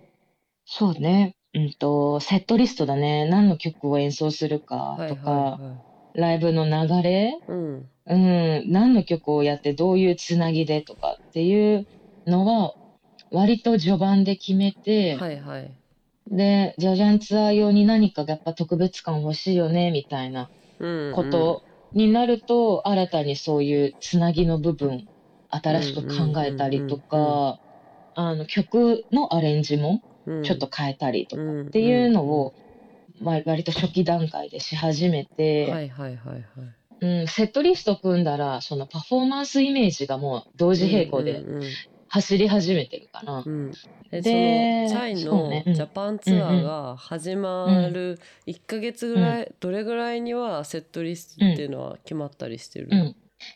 [0.65, 3.25] そうね、うんと、セットリストだね。
[3.29, 5.71] 何の曲を演奏するかとか、はいはい。
[5.71, 7.91] はいライブの流れ、うん。
[8.07, 11.87] うん、何の曲をやってどういうつなぎでとかっていう
[12.27, 12.73] のは、
[13.31, 15.77] 割と序盤で決めて、はいはい。
[16.29, 25.03] で、ジャジャンツアー用に何かがやっぱ特別感欲しいよね、みたいなうんことになると、新たにそういうつなぎの部分、
[25.49, 27.59] 新しく考えたりとうんか、
[28.15, 29.99] あの曲のアレンジもうん
[30.43, 32.53] ちょっと変えたりとかっっていうのを、
[33.21, 36.43] まあ、割と初期段階でし始めて、はいはいはいはい。
[36.99, 41.63] うん、セットリスト組んだら、そのパフォーマンスイメージがもう同時並行でうんうん
[42.09, 43.43] 走り始めてるかな。
[43.45, 43.71] うん。
[44.09, 53.15] でそのチャイのジャパンツアーが始まる1ヶ月ぐらい、どれぐらいにはセットリストっていうのは決まったりしてる、うん。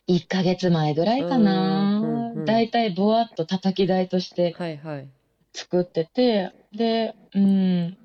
[0.10, 1.44] 1ヶ月前ぐらいかうんうんう。
[1.46, 5.08] なんだいたいぼわっと叩き台としてはいはい。
[5.54, 7.98] 作ってて、で、うん。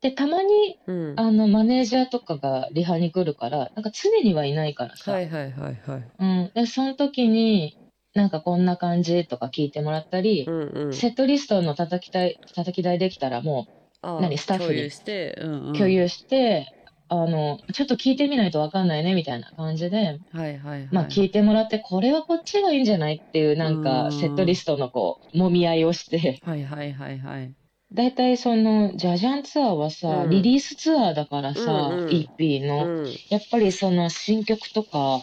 [0.00, 1.14] で、たまに、うん。
[1.16, 5.12] あの、マネージャーとかがリハに来るから、なんか常にはいないからさ。
[5.12, 6.04] はいはいはいはい。
[6.18, 6.50] うん。
[6.54, 7.74] で、その時に、
[8.14, 10.92] なんかこんな感じとか聞いてもらったりう、んうん。
[10.92, 13.66] セットリストの叩き台、叩き台できたらも
[14.02, 16.66] あ何スタッフに共有して、うんう共有して、
[17.08, 20.88] あの、ちょっと聞いてみないとわかんないねみたいな感じで、はいはいはい。
[20.90, 27.54] まあ聞いてもらって、これはこっちがいいんじゃないっていうなんかセットリストのこう、揉み合いをして、はいはいはいはい
[27.92, 30.30] だいたいその、ジャジャンツアーはさ、うん。
[30.30, 32.08] リリースツアーだからさ、うんうん。
[32.10, 33.06] EP の、うん。
[33.30, 35.20] やっぱりその新曲とか、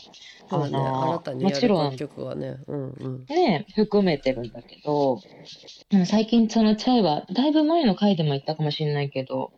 [0.50, 0.78] そうだね。
[0.78, 1.96] あの新たにやもちろん。
[1.96, 2.58] 曲はね。
[2.68, 3.26] うんうん。
[3.28, 5.22] ね、含めてるんだけど、
[5.90, 9.52] でも最近そのチャイは、だいぶ前の回でも言ったかもしれないけど、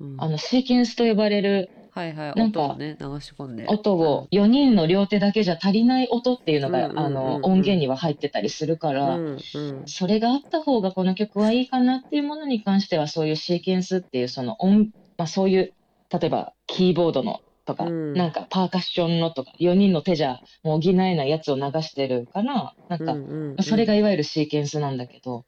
[0.00, 0.16] うん。
[0.18, 3.66] あの、シーケンスと呼ばれるはいはいなんか音をね流し込んで。
[3.68, 7.06] 音を4人の両手だけじゃ足りない音っていうのが、うんうんうんうん。
[7.06, 9.82] あの音源には入ってたりするから、うんうん。
[9.86, 15.74] それがあった方がこの曲はいいかなっていうものに関してはそういうシーケンスっていうその音、まあ、そういう
[16.10, 18.14] 例えばキーボードのとか、うん。
[18.14, 23.62] なんかパーカッションのとか、4人の手じゃもう補えないやつを流してるから、なんか、うんうんうん。
[23.62, 25.44] それがいわゆるシーケンスなんだけど、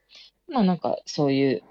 [0.49, 1.63] まあなんかそういう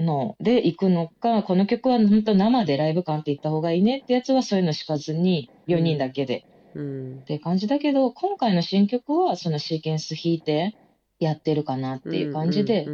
[0.00, 6.46] ので行くのか、この曲は本当生でライブ感って言った方がいいねってやつはそういうの敷かずに4人だけで。
[6.74, 7.18] うん。
[7.20, 10.76] って感じだけど、今回の新曲はそのシーケンス弾いて
[11.18, 12.86] やってるかなっていう感じで、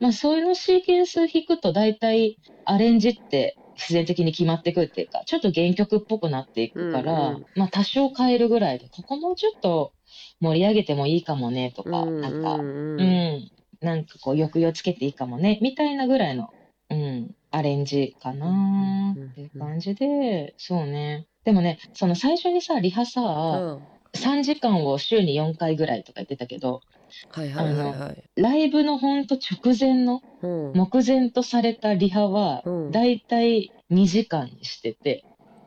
[0.00, 7.44] まあそういうのシーケンス弾くと大体アレンジって必然的に決まってくるっていうか、ちょっと原曲っぽくなっていくから、うんうん。
[7.54, 9.92] まあ多少変えるぐらいで、ここもうちょっと
[10.40, 16.50] 盛り上げてもいいかもねとか、うんなんか、ううんん、なんかこう抑揚つけていいかもね、みたいなぐらいの、
[16.90, 18.50] うん、アレンジかなう
[19.18, 21.26] んっていう感じで、そうね。
[21.44, 23.24] でもね、その最初にさ、リハさ、う
[23.78, 23.82] ん。
[24.12, 26.80] 3時間を週に4回ぐらいとか言ってたけど、
[27.30, 28.24] はいはいはいはい。
[28.34, 30.72] ライブのほんと直前のうん。
[30.74, 32.90] 目前とされたリハはうん。
[32.90, 35.24] だいたい2時間にしてて、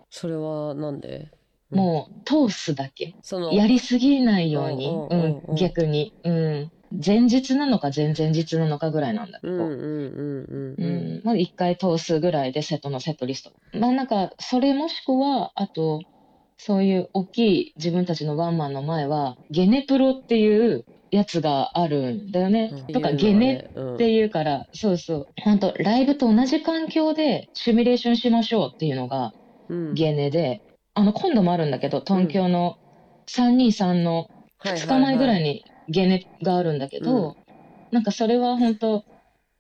[0.09, 1.07] それはなんで？
[1.17, 1.42] うん
[1.75, 3.15] もう通すだけ。
[3.21, 3.53] その。
[3.53, 5.53] やりすぎないように、うんうんううんうん。
[5.53, 6.69] ん、逆に、うん、
[7.05, 11.17] 前日なのか前々日なのかぐらいなんだけど、うんうんうんうんううん。
[11.19, 13.51] んまあ、1回通すぐらいでセットのセットリスト。
[13.79, 16.01] まあなんかそれもしくはあと
[16.57, 22.87] そういう大きい自分たちのワンマンの前はゲネプロっていうやつがあるんだよね、うん。
[22.87, 29.33] とかゲネっていうから、そうそう、本当ライブと同じ環境でシミュレーションしましょうっていうのが
[29.69, 29.93] うん。
[29.93, 30.61] ゲネで、
[30.93, 32.77] あの、今度もあるんだけど、東京の
[33.27, 34.27] 323の
[34.63, 37.35] 2日前ぐらいににゲネがあるんだけど、
[37.91, 39.03] なんかそれは本当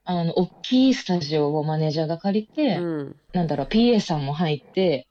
[0.05, 3.15] あの、大きいスタジオをマネージャーが借りて、うん。
[3.33, 5.07] なんだろう、PA さんも入って、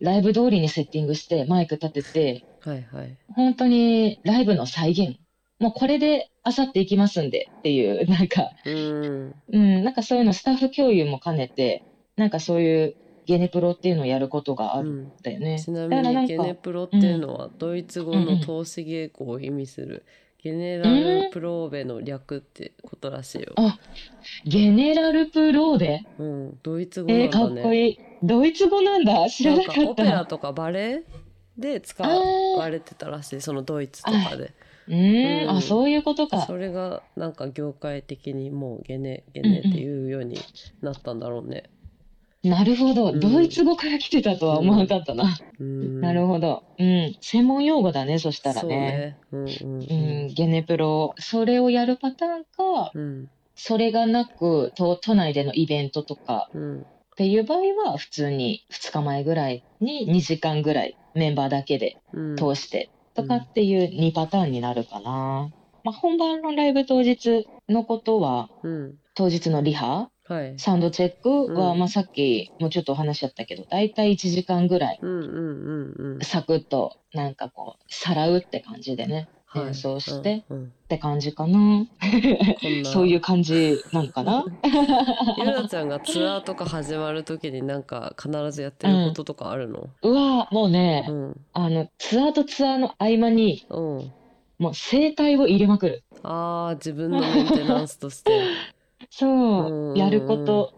[0.00, 3.16] ライブ通りにセッティングして、マイク立てて、はいはい。
[3.34, 5.16] 本当にライブの再現。
[5.58, 9.34] もうこれであさって行きますんでっていう、なんか、うん。
[9.52, 11.84] うん、なんかそういうのスタッフ共有も兼ねて、
[12.16, 15.60] なんかそういうゲネプロっていうのをやることがあるんだよね。
[15.60, 20.04] ちなみだからなんかにゲネプロっていうのはドイツ語の通し稽古を意味する
[20.44, 23.54] ゲネラルプローベの略ってことらしいよ。
[23.56, 23.78] あ
[24.44, 27.60] ゲネラルプローデうん、ドイツ語なんえー、かだね。
[27.62, 27.98] っこいい。
[28.22, 30.26] ドイツ語なんだ知らななんかっかオペラた。
[30.26, 31.04] とかバレエ
[31.56, 34.52] で使われてたらしいそのドイツとかで。
[34.86, 36.42] うんあ、そういうことか。
[36.42, 40.38] それがなんか業界的にもうゲネゲネっていうように
[40.82, 41.70] なったんだろうね。
[42.44, 45.36] なるほど、うんドイツ語から来てたとは思わなかったな。
[45.58, 46.62] うん、なるほど。
[46.78, 47.16] うん。
[47.20, 49.16] 専門用語だね、そしたらね。
[49.32, 49.56] ね。
[49.62, 51.14] うんゲネプロ。
[51.18, 56.84] それをやるパターンか、うんそれがなく、都都内でのイベントとかうんっ
[57.16, 65.50] ていう場合は、普通に2日前ぐらいに2時間ぐらいメンバーだけでうん通してとかっていう2パターンになるかな。
[65.84, 70.58] まあ、本番のライブ当日のことは、うん当日のリハ、はい。
[70.58, 76.24] サウンドチェックは、うんまあ、さっきもちょっとお話しちゃったけど、だいたい1時間ぐらい、うんうん。
[76.24, 81.86] サクッと、なんかこう、さらうって感じでね、はい演奏してうんうんって感じかな。
[82.92, 84.44] そういう感じなのかな？
[85.38, 89.88] ゆなちゃんがツアーとか始まるときになんか必ずやってることとかあるの？
[90.02, 94.12] うわもうね、うんあの、ツアーとツアーの合間に、うん。
[94.58, 96.04] もう声帯を入れまくる。
[96.22, 98.30] ああ自分のメンテナンスとして。
[99.16, 99.98] そう、うん。
[99.98, 100.72] やること、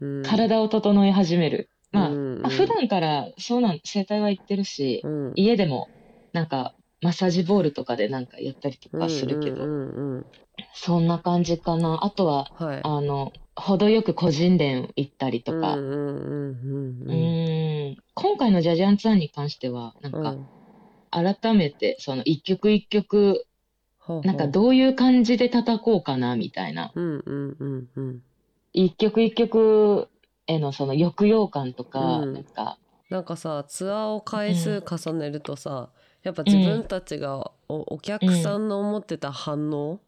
[0.00, 1.68] うん、体を整え始める。
[1.92, 2.42] まあ、うん。
[2.42, 5.32] まあ普段からそうなん、声帯は言ってるし、うん。
[5.36, 5.90] 家でも、
[6.32, 10.26] なんか、マッサージボールとかでなんかやったりとかするけど、うんうんうん。
[10.74, 11.98] そんな感じかな。
[12.02, 12.80] あとは、はい。
[12.82, 17.96] あの、程よく個人練行ったりとか、うん。
[18.14, 20.48] 今回のジャジャンツアーに関しては、なんか、うん。
[21.10, 23.46] 改めて、その一曲一曲、
[24.22, 26.92] なんかどういう感じで叩こうかな、みたいな。
[26.94, 28.22] うんうんうんうん。
[28.72, 30.08] 一曲一曲
[30.46, 32.34] へのその抑揚感とか、うん。
[32.34, 32.78] なんか、
[33.10, 35.90] なんかさツアーを回数重ねるとさ、
[36.22, 40.00] やっぱ自分たちがおお客さんの思ってた反応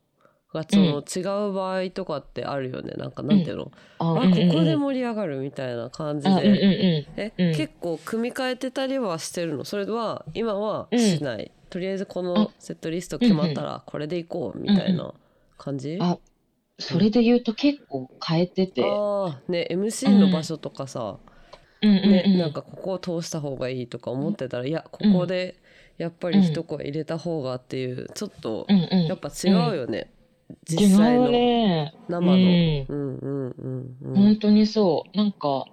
[0.53, 2.95] がその違う場合とかってあるよね。
[2.97, 7.55] なんかなんていうの、ああここで盛り上がるみたいな感じあ、うんうんで、え、うん。
[7.55, 9.65] 結構組み替えてたりはしてるの？
[9.65, 15.13] それは今はしない、とりあえずこのセットリスト決まったらこれでいこうみたいな
[15.57, 16.03] 感じ、うん。
[16.03, 16.19] あ、
[16.79, 19.53] それで言うと結構変えてて、あー。
[19.53, 21.19] ね MC の場所とかさ、
[21.83, 22.11] うんうんうん。
[22.11, 25.57] ね、なんかここを通した方がいいとか思ってたら、いやここで
[25.97, 30.11] やっぱり一声入れた方がっていうちょっとうんうん、やっぱ違うよね、
[30.69, 31.93] 実際違うのね。
[32.09, 32.87] 生の、うん。
[32.89, 34.15] うんうんうんうん。
[34.15, 35.17] 本当にそう。
[35.17, 35.65] なんか、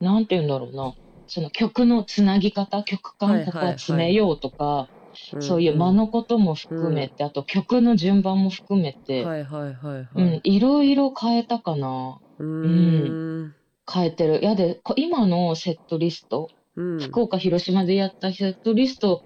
[0.00, 0.94] なんて言うんだろうな。
[1.26, 4.97] その曲のつなぎ方、曲はいはい感ここは詰めようとか、うん
[5.40, 12.20] そういう間のことも含めて、あと曲の順番も含めて、はいはいはいはい、うん、いろいろ変えたかな。
[12.38, 13.54] うーん
[13.90, 14.44] 変えてる。
[14.44, 19.24] やで、こ今のセットリストうん福岡、広島でやったセットリスト、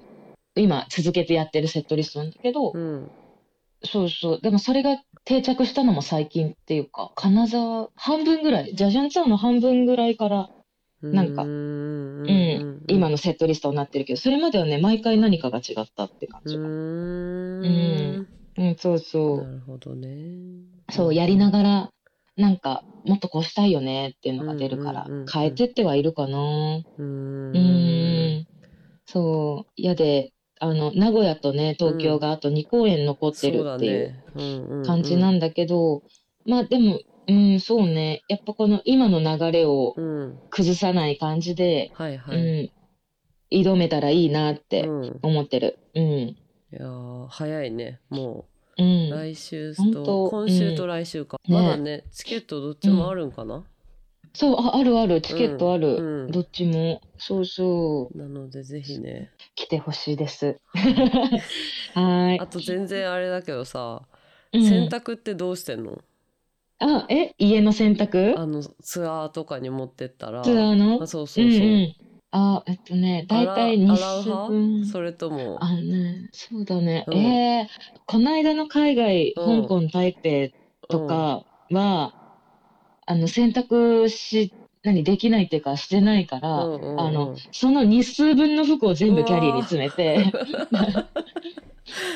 [0.55, 3.11] 今続けてやってるセットリストなんだけど、うん
[3.85, 4.41] そうそう。
[4.41, 10.51] でもそれが定着したのも最近っていうか、金沢、半分ぐらい、ジャジャンツアーの半分ぐらいから、
[11.11, 11.51] なんか
[12.29, 12.67] ううんん。
[12.89, 16.61] 今のセットリストになってるけど、それまではね、毎回何かが違ったって感じ。
[17.63, 18.19] ううん。
[18.19, 18.29] ん。
[18.59, 19.49] うん、そうそう。
[19.49, 20.67] なるほどね。
[20.91, 21.91] そう、やりながら、
[22.37, 26.39] なんか、もっとこうしたいよねっていうのが出るから変えてってはいるかな。
[27.53, 28.39] ううん。
[28.41, 28.47] ん。
[29.07, 34.15] そう、嫌で、あの、名古屋とね、東京があと2公演残ってるっていう
[34.83, 36.03] 感じなんだけど、
[36.47, 38.23] まあでも、うん、そうね。
[38.29, 42.73] やっぱこの今の流れをうん崩さない感じで、はいはうい
[43.53, 45.79] ん、挑めたらいいなってうん思ってる。
[45.95, 46.03] うん。
[46.05, 46.37] い
[46.71, 48.47] やー早いねも
[48.79, 48.83] う。
[48.83, 53.65] うん来週と今週と来週かうんねまだねチケットどっちもあるんかな？
[54.35, 56.25] そう、あ、あるある、チケットある。
[56.25, 57.03] うんどっちも。
[57.19, 58.17] そうそう。
[58.19, 60.57] なのでぜひね来てほしいです。
[61.95, 64.03] はあと全然あれだけどさ
[64.53, 64.59] い。
[64.59, 65.99] うん洗濯ってどうしてんの？
[66.83, 68.39] あ、え、家の洗濯？
[68.39, 70.43] あのツアーとかに持ってったら。
[70.43, 71.03] ツアーの？
[71.03, 71.95] あそうそうそう、んうん。
[72.33, 74.87] あ、えっとね、だいたい2洗う洗う週派分。
[74.87, 75.59] それとも？
[75.61, 77.05] あのね、そうだね。
[77.07, 77.17] うん。
[77.17, 77.67] えー、
[78.07, 79.63] この間の海外、うん。
[79.63, 80.57] 香港、台北
[80.89, 82.15] とかは、
[83.07, 87.01] あの、洗濯し、何、できないっていうか、してないから、うんうんうん。
[87.01, 90.33] あの、その日数分の服を全部キャリーに詰めて、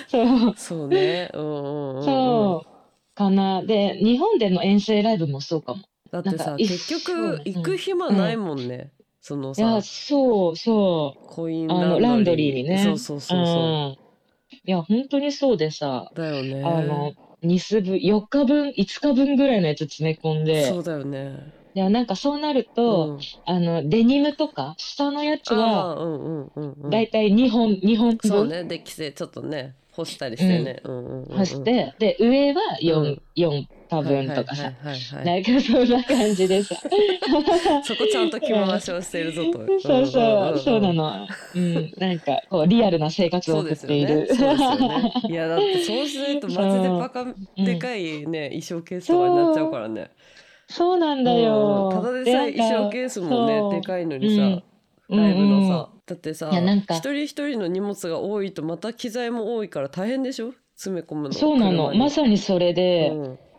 [0.08, 1.30] そう、そうね。
[1.34, 2.02] うんうんうんうん。
[2.02, 2.75] そう、
[3.16, 3.62] かな。
[3.62, 5.82] で、日本での遠征ライブもそうかも。
[6.12, 11.26] だってさ結局ね行く暇ないもんね、そのいや、さそう、そう。
[11.26, 12.84] コインあの、ランドリーにね。
[12.84, 13.96] そうそうそうそう、ん。
[14.64, 16.62] いや、本当にそうでさ、だよね。
[16.64, 21.52] あの、日数分、4日分、5日分ぐらいのやつ詰め込んで、そうだよね。
[21.74, 23.20] いや、なんかそうなると、うん。
[23.44, 25.96] あの、デニムとか、下のやつは、
[26.90, 28.30] だいたい2本、2本分。
[28.30, 28.64] そうね。
[28.64, 33.20] で規制ちょっとね干したりしてね、干して、で、上は4、うん。
[33.36, 34.72] 4日分とかさ、
[35.24, 36.74] なんかそんな感じでさ、
[37.84, 39.60] そこちゃんと着回しをしてるぞと。
[39.80, 40.94] そうそう、そうなの。
[40.94, 41.28] の。
[41.54, 44.20] うん、なんか、こう、リアルな生活を送っている。
[44.20, 44.26] ね。
[44.26, 45.12] そうですよね。
[45.28, 47.24] いやだってそうしないとマジでバカ
[47.56, 50.10] でかいね衣装ケースとかになっちゃうからね。
[50.68, 50.98] そう。
[50.98, 51.90] なんだよ。
[51.92, 52.02] うん。
[52.02, 54.42] ただでさえ衣装ケースもねでかいのにさ、
[55.08, 55.18] うん。
[55.18, 56.94] ライブのさ、だってさいやなんか。
[56.94, 60.52] 一人一人の荷物が多いとまた機材も多いから大変でしょ？
[60.76, 61.94] 詰め込むのそうなの。
[61.94, 63.10] まささにそれで、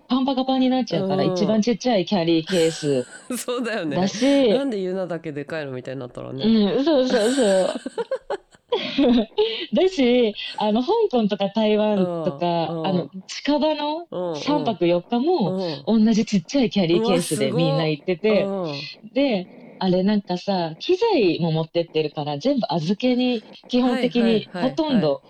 [0.08, 1.34] パンパカパンになっちゃうから、うん。
[1.34, 3.06] 一番ちっちゃいキャリーケース。
[3.30, 3.98] に そうだよね。
[3.98, 7.70] だし、なんでユナだけでかいのみたいになったらね、うん、そうそうそう。
[9.74, 14.34] だし、あの、香港とか台湾とか、うんあの、近場のうんうん。
[14.36, 15.58] 3泊4日も、
[15.88, 16.06] うん。
[16.06, 18.74] 同じちっちゃいキャリーケースでみんな行ってて、うん。
[19.14, 19.48] で、
[19.80, 25.22] あれなんかさ、機材も持ってってるから、全部預けに基本的にほとんど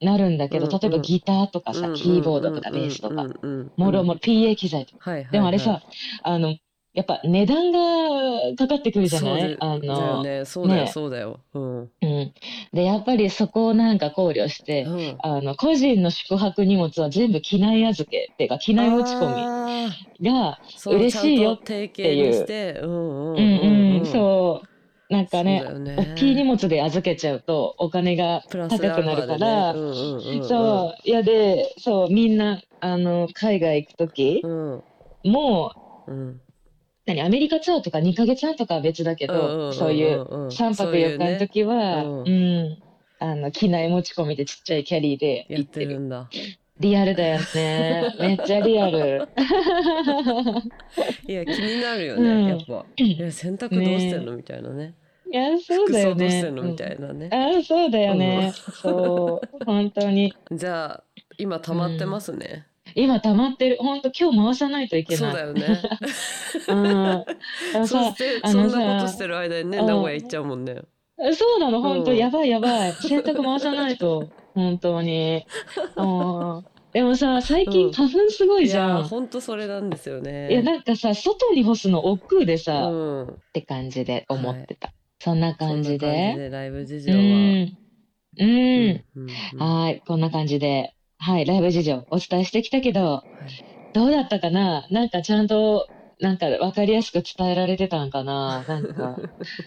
[0.00, 3.30] なるんだけど、例えばギターとかさ、うんキーボードとかベースとか、
[3.76, 5.02] もろもろ PA 機材とか。
[5.30, 5.82] でもあれさ、
[6.22, 6.56] あの、
[6.92, 9.56] やっぱ値段がかかってくるじゃない？
[9.60, 10.44] あだよの、ね。
[10.44, 10.92] そうだよね。
[10.92, 11.40] そうだよ。
[11.54, 11.90] うん。
[12.02, 12.34] うん。
[12.72, 15.18] で、やっぱりそこをなんか考慮して、うん。
[15.22, 19.52] あの、個人の宿泊荷物は全部機内預けっていうか、機内持ち込み
[20.22, 22.86] が、嬉しいよちゃんと提携にしてう。
[22.86, 23.58] んうん
[23.92, 24.62] うんうん、そ
[25.10, 25.78] う、なんかねね。
[25.96, 29.74] 大きい荷物で預けちゃうとお金が高くなるから、
[30.48, 34.84] そう、いやで、そう、みんな、あの、海外行くとき、うん。
[35.24, 35.72] も
[36.06, 36.40] う、うん
[37.06, 39.74] 何、アメリカツアーとか2ヶ月半とかは別だけうんうんうんうど、ん。
[39.74, 42.78] そういう3泊4日の時は、そうういうん、
[43.18, 45.92] あの、機内持ち込みでちっちゃいキャリーで行っててる。
[45.92, 46.28] るんだ。
[46.78, 48.14] リアルだよね。
[48.20, 49.28] めっちゃリアル。
[51.26, 52.44] いや気になるようん。
[52.44, 52.86] ねやっぱ。
[52.96, 54.36] いや洗濯どうしてんの？
[54.36, 54.94] みたいなね。
[55.30, 56.42] いや、そう服だよ装どうしね。
[56.42, 56.62] てんの？
[56.62, 57.30] みたいなね。
[57.32, 58.52] うんあ、そうだよね。
[58.52, 60.32] そう、本当に。
[60.52, 61.04] じゃあ
[61.38, 63.76] 今溜まってますね今溜まってる。
[63.80, 65.32] 本当今日回さないといけない。
[65.32, 65.82] そうだよね
[67.76, 67.86] うん。
[67.86, 70.76] そしてあのそんなことさしてる間にねうん名古屋行っちゃうもんね
[71.34, 72.92] そうなの、本当、うんやばいやばい。
[72.92, 75.44] 洗濯回さないと、 本当に。
[75.96, 78.98] うんでもさ、最うん近花粉すごいいじゃん。
[78.98, 84.92] やほんとそれなんですよねいや、なんかさ、外に干すの億劫でさ、っうんて感じで思ってた。
[85.20, 86.48] そんな感じそんな感じで。
[86.48, 87.18] でライブ事う情は。
[87.18, 93.22] うんうんはい、こんな感じで、はい、ライブ事情お伝えしてきたけど、
[93.92, 94.86] どうだったかな？
[94.90, 95.86] なんかちゃんと、
[96.18, 98.64] なんか分かりやすく伝えられてたんかな？
[98.66, 99.18] なんか、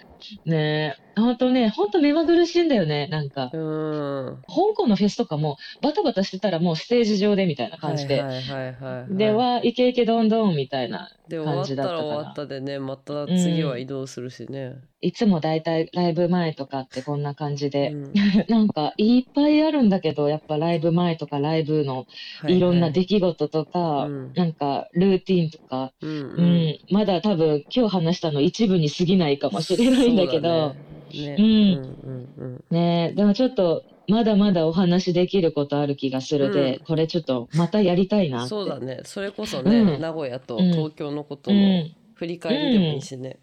[0.46, 1.20] ねえ。
[1.20, 3.52] 本当ね、本当目まぐるしいんだよね、なんか。
[3.54, 8.24] うん香港のフェスとかも、バタバタしてたらもうステージ上でみたいな感じで。
[8.24, 11.12] はいはいはいはい、では、イケイケどんどんみたいな。
[11.28, 14.74] で終わった感じだったからら終わったでねまた次は移動するしね、
[15.04, 17.92] いつもだいたいライブ前とかってこんな感じで。
[17.92, 18.14] うん。
[18.48, 22.06] なんか、いっぱいあるんだけど、やっぱライブ前とかライブの
[22.48, 24.34] いろんな出来事とか、うん。
[24.34, 26.56] なんか、ルーティンとか、うんううん。
[26.70, 30.76] ん、まだ多分今日話したの一部に過ぎないかもしれないんだけど、
[31.14, 31.36] ね。
[31.36, 31.36] ね。
[31.38, 31.46] うん。
[31.46, 32.64] うんうんうん。
[32.72, 33.10] ね。
[33.12, 36.80] えでもちょっと、まだまだお話できることある気がするで、うん。
[36.86, 38.48] これちょっとまたやりたいな。
[38.48, 39.02] そうだね。
[39.04, 40.02] それこそね、うん。
[40.02, 40.72] 名古屋とうん。
[40.72, 41.96] 東京のことのうん。
[42.14, 43.38] 振り返りでもいいしね、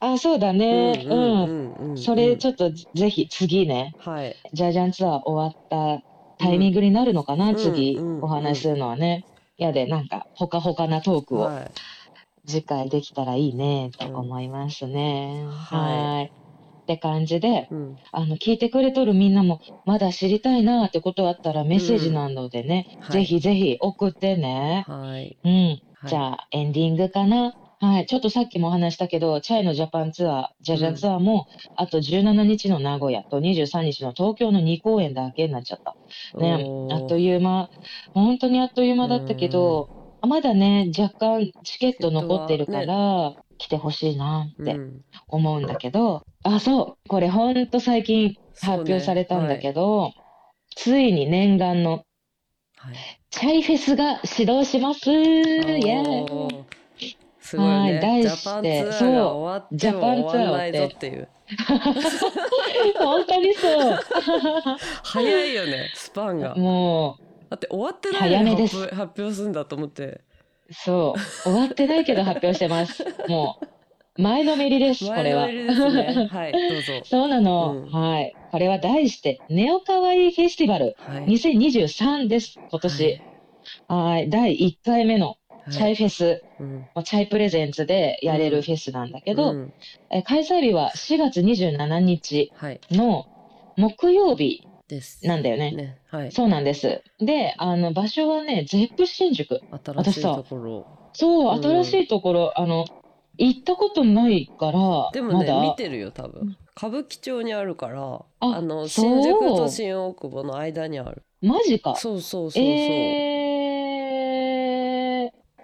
[0.00, 1.02] あ、そうだね。
[1.04, 1.18] うん。
[1.46, 6.00] んうんそれちょょっとぜひ次ね、はいジャージャンツアー終わった
[6.38, 9.24] タイミングになるのかな、うん次うんお話しするのはね。
[9.56, 11.70] やで、なんか、ほかほかなトークをはい
[12.46, 15.42] 次回できたらいいね、と思いますね。
[15.42, 16.24] んはい。
[16.26, 16.28] っ
[16.86, 24.84] て感じで、うんあの、聞いてくれとるみんなも、まだ知りたいなってことあったらメッセージなのでね、はいぜひぜひ送ってね。
[24.86, 25.78] はいうん。
[25.94, 27.52] はいじゃあ、エンディングかな。
[27.80, 28.06] はい。
[28.06, 35.96] ちょっとさっきもお話したけど、チャイのジャパンツアー、ジャジャンツアーも、あと17日の名古屋と23日の東京の2公演だけになっちゃった。
[36.38, 36.66] ね。
[36.90, 37.70] あっという間、
[38.14, 39.88] 本当にあっという間だったけど、
[40.26, 45.04] まだね、若干チケット残ってるから、来てほしいなってうん。
[45.28, 50.12] 思うんだけど、あ、そう、これほんと最近発表されたんだけど、
[50.74, 52.04] ついに念願の
[52.76, 52.94] はい。
[53.30, 55.10] チャイフェスが始動します。
[55.10, 56.77] イエーイ
[57.48, 57.72] すごいね。
[57.78, 58.50] はい題ジして。
[58.50, 61.06] ャパンツアーが終わってもそうジャパンツアーって。
[61.06, 61.28] いう。
[62.98, 63.98] 本当にそう。
[65.02, 66.54] 早いよねスパンが。
[66.56, 67.16] も
[67.48, 68.94] だって終わってないのに早めです。
[68.94, 70.20] 発表するんだと思って。
[70.68, 71.20] う、そう。
[71.44, 73.02] 終わってないけど発表してます。
[73.28, 73.58] も
[74.18, 75.46] う、前のめりです、これは。
[75.46, 75.68] ね。
[76.30, 77.00] はいどうぞ。
[77.04, 77.90] そうなの、うん。
[77.90, 78.36] はい。
[78.50, 80.96] これは題して、ネオかわいいフェスティバル。
[80.98, 81.24] はい。
[81.24, 83.22] 2023です、今年。
[83.86, 84.28] はい。
[84.28, 85.28] 第1回目の。
[85.28, 85.37] はい
[85.70, 86.86] チャイフェス、うん。
[87.04, 89.72] チャイプレゼンツでやれるフェスなんだけど、うん。
[90.10, 92.80] え開催日は4月27日はい。
[92.90, 93.26] の
[93.76, 95.26] 木曜日です。
[95.26, 95.72] なんだよね。
[95.72, 95.98] ね。
[96.10, 96.32] はい。
[96.32, 97.02] そうなんです。
[97.20, 99.60] で、あの、場所はね、ゼップ新宿。
[99.84, 100.86] 新しいところ。
[101.12, 101.62] そう、うん。
[101.62, 102.86] 新しいところ、あの、
[103.38, 105.60] 行ったことないから、でもねまだ。
[105.60, 106.56] 見てるよ多分。
[106.76, 111.22] 歌舞伎町にあるからああの新宿と新大久保の間にある。
[111.40, 111.96] マジか。
[111.96, 113.67] そうそうそうそう、えー、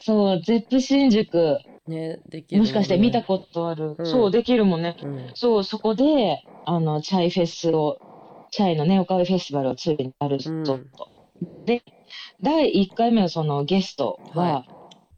[0.05, 3.95] そう、ゼップ新宿、ねできるもしかして見たこことある。
[3.99, 4.97] うんそう、できるもんね。
[5.01, 7.99] と、うんそう、そこで、あの、チャイフェスを、
[8.51, 10.79] チャイのネオカフェフェスティバルをついにやるぞうんと。
[11.65, 11.83] で、
[12.43, 14.67] 第1回目のそのゲストは、は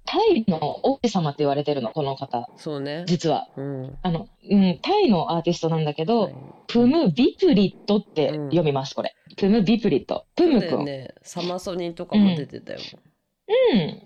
[0.05, 3.49] タイの王子様って言われてるの、この方、そうね実は。
[3.57, 6.35] うんあの、うん、タイのアーティストなんだけど、はい
[6.69, 9.15] プム・ビプリットってうん読みます、これ。
[9.37, 10.27] プム・ビプリット。
[10.37, 10.69] プムくん。
[10.69, 13.01] そうだよねサマソニーとかも出てたよ、うん、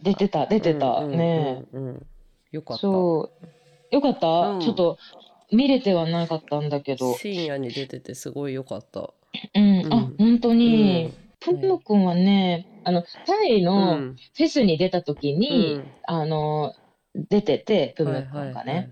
[0.03, 0.87] 出てた、出てた。
[0.87, 2.07] うんうんねうんうん。
[2.53, 2.81] よかった。
[2.81, 3.95] そう。
[3.95, 4.61] よかった、うん。
[4.61, 4.99] ちょっと、
[5.53, 7.15] 見れてはなかったんだけど。
[7.15, 9.11] 深夜に出ててすごいよかった。
[9.55, 9.93] うん、うん。
[9.93, 11.07] あ、本当に。
[11.07, 11.15] うん。
[11.41, 14.17] プムくんはね、あの、タイうのん。
[14.37, 15.93] フェスに出た時に、うん。
[16.07, 16.75] あの、
[17.15, 18.63] 出てて、プムくんがね。
[18.63, 18.89] はいはいはい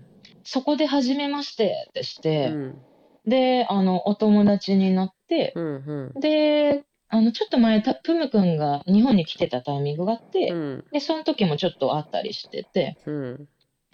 [0.51, 2.81] そこで初めましてってして、うん。
[3.25, 6.19] で、あの、お友達になって、うんうん。
[6.19, 10.85] で、あの、ちょっと前、たプムくんが日本に来てたタイミングがあって、うん。
[10.91, 13.47] で、その時もちょっと会ったりしてて、うん。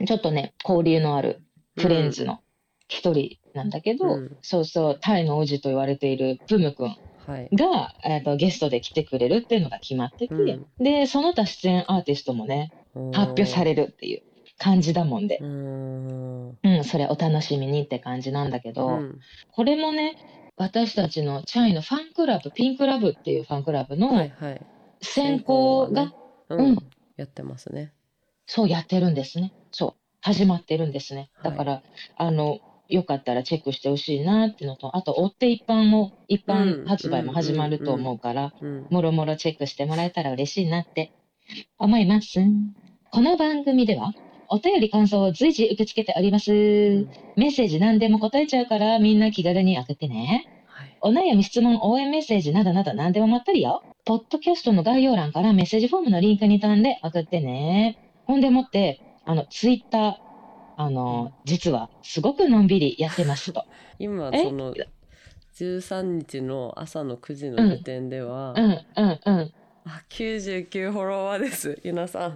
[0.06, 1.42] ちょっとね、交流のある
[1.78, 2.40] フレンズの
[2.88, 4.38] 一人なんだけど、うん。
[4.42, 7.50] そうそう、タイの王子と言われているプムくんはい。
[7.56, 10.38] が、えーとゲストで来てくれるっていうのが決まってて、う
[10.82, 10.84] ん。
[10.84, 12.74] で、その他出演アーティストもね、
[13.14, 14.24] 発表されれるっていう
[14.58, 16.50] 感じだもんで、うん。
[16.64, 19.20] うん、それお楽しみにって感じなんだけど、うん。
[19.52, 20.16] これもね、
[20.58, 24.62] 私たちのチャイのファンクラブ、ピンクラブっていうファンクラブはいのはい。
[25.02, 26.14] 選考が、
[26.50, 26.72] ううん。
[26.74, 26.78] ん。
[27.18, 27.92] やってますね。
[28.48, 29.54] そうやってるんですね。
[29.72, 31.30] そう、始まってるんですね。
[31.44, 31.52] はい。
[31.52, 31.82] だから、
[32.16, 38.88] あの、よかったらチェックしてほしいなっていうのと、あと、追って一般の、一般発売も始まると思うから、うん。
[38.90, 41.12] もろもろチェックしてもらえたら嬉しいなって
[41.78, 42.40] 思います。
[43.12, 44.14] この番組では、
[44.50, 46.52] お便り感想を随時受け付けております。
[46.52, 50.48] メッセージ何でも答えちゃうから、みんな気軽に送ってね。
[50.68, 53.84] はいお悩み、質問、応援メッセージなどなど何でも待ってるよ。
[54.06, 58.00] ポッドキャストの概要欄からメッセージフォームのリンクに飛んで送ってね。
[58.26, 60.16] ほんでもって、あの、ツイッター、
[60.78, 63.66] あの、実はすごくのんびりやってますと。
[64.00, 64.04] え？
[64.04, 64.74] 今その
[65.56, 69.54] 13日の朝の9時の時点では、うん、うん、うん。
[69.88, 72.36] あ99フォロワーですゆなさんあ、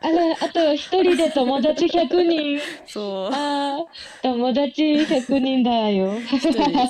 [0.00, 2.60] あら、あと一人で友達100人。
[2.86, 3.84] そうあー
[4.22, 6.12] 友達100人だよ。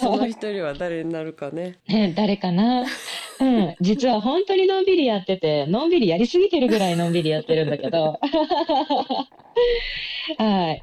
[0.00, 1.78] その一人は誰になるかね。
[1.86, 2.84] ね、 誰かな
[3.38, 8.18] うん、実は本当にのんびりやってて、のんびりやりすぎてるぐらいのんびりやってるんだけど。
[10.38, 10.82] はい。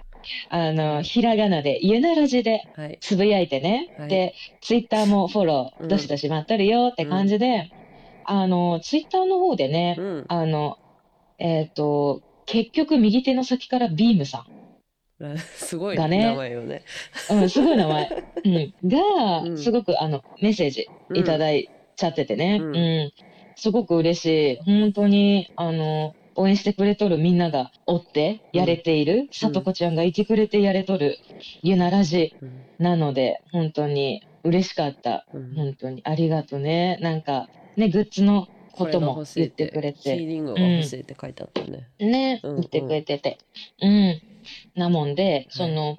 [0.50, 2.98] あの、ひらがなで、ゆならじではい。
[3.02, 3.92] つぶやいてね。
[3.98, 7.72] はいで、ツイッターもフォロうんー、どしどし待っとるよって感じで、
[8.26, 10.26] あの、ツイッターの方でね、うん。
[10.28, 10.78] あの、
[11.38, 14.46] えっ、と、結局右手の先からビームさ
[15.56, 16.84] すごい名前よね。
[17.34, 17.38] ん。
[17.42, 18.10] うん、すごい名前。
[18.46, 18.90] うん。
[18.90, 22.60] が、うんすごくあの、メッセージいただいちゃっててね。
[22.62, 22.76] ううん
[23.08, 23.12] ん。
[23.56, 24.58] すごく嬉しい。
[24.66, 31.18] 本当に、あの、応援してくれとるみんなが追ってやれている、さとこちゃんがいてくれてやれとる、
[31.62, 35.26] ゆならじうんなので、本当に嬉しかった。
[35.34, 36.98] うん本当にありがとね。
[37.02, 40.18] なんか、ね、グッズのことも言ってくれヒーて。
[40.18, 41.88] リングが欲しいって書いてあったよね。
[42.00, 43.38] ね、うん言ってくれてて。
[43.82, 44.22] うん。
[44.76, 45.98] なもんで、その、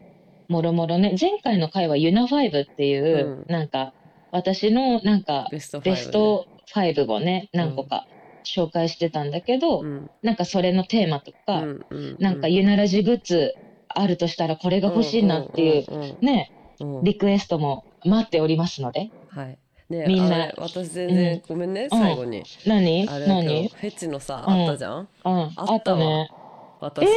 [0.48, 3.94] もろもろね、前回の回はユナファイブっていう、うんなんか、
[4.30, 5.90] 私のなんか、ベスト5、ね。
[5.92, 8.06] ベスト5をね、何個か
[8.44, 10.10] 紹介してたんだけど、うん。
[10.22, 13.54] なんかそれのテーマとか、うんうんなんかユナラジグッズ
[13.88, 17.04] あるとしたらこれが欲しいなっていう、ね、うん。
[17.04, 19.10] リクエストも待っておりますので。
[19.28, 19.58] はい。
[19.88, 20.52] ねみんな。
[20.56, 21.98] 私全然、ごめんね、うん。
[21.98, 22.42] 最後に。
[22.66, 23.06] 何？
[23.06, 23.68] 何？
[23.68, 24.62] ど、フェチのさ、うん。
[24.62, 24.98] あったじゃん？
[24.98, 26.28] うん、ああったたね。
[26.30, 26.34] え
[26.80, 27.12] 私、ー、え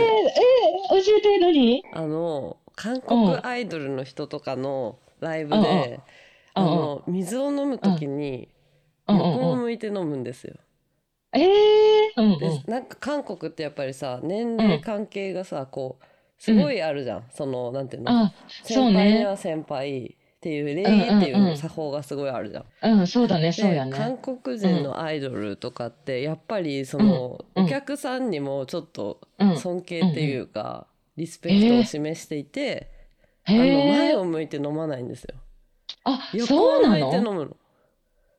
[0.92, 1.84] ー、教えて何？
[1.94, 6.00] あの、韓国アイドルの人とかのライブで、
[6.54, 8.50] あの、水を飲むときに、
[9.08, 10.56] 横を向いて飲むんですよ。
[11.34, 11.48] えー、
[12.18, 16.06] うんうんでなんか韓国ってやっぱりさ年齢関係がさ、こう
[16.42, 18.12] すごいあるじゃん、そのなんていうの？
[18.12, 19.26] あ、そう先輩にね。
[19.26, 23.00] は先輩っていう礼儀っていうんうんううん作法がすごいあるじゃん。
[23.00, 23.92] うん、そうだね、そうでやね。
[23.92, 29.58] 韓国人のアイドルとかってやっぱりその、うんお客さんにもちょっとうん。
[29.58, 32.92] 尊敬っていうか、リスペクトを示していて、
[33.46, 35.36] あのへ前ーを向いて飲まないんですよ。
[36.04, 37.58] あ、横そうなを向いて飲のむの。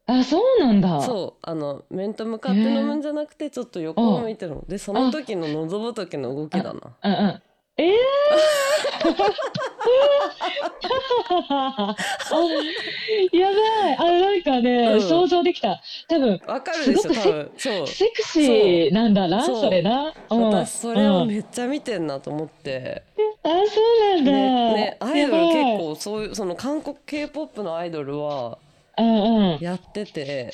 [0.09, 1.03] あ、そうなんだ。
[1.03, 4.65] そうあの面と向かって飲むんじゃなくてちょっと横を向いて飲む。
[4.67, 6.81] でその時の望む時の動きだな。
[7.03, 7.43] うんうん。
[7.81, 7.97] ええー、
[13.37, 13.55] やば
[13.91, 13.97] い。
[13.99, 15.81] あ、なんかね、うん想像できた。
[16.09, 20.15] 多分、わかるでしょすごく多分そうセクシーなんだな、そうそれな。
[20.31, 23.03] うん私それをうんめっちゃ見てんなと思って、
[23.43, 24.33] あ、そうなんだ。
[24.33, 28.59] ねねアイドルやばい結構そういうその韓国 k p o p のアイドルは
[28.99, 29.59] うんうん。
[29.61, 30.53] やってて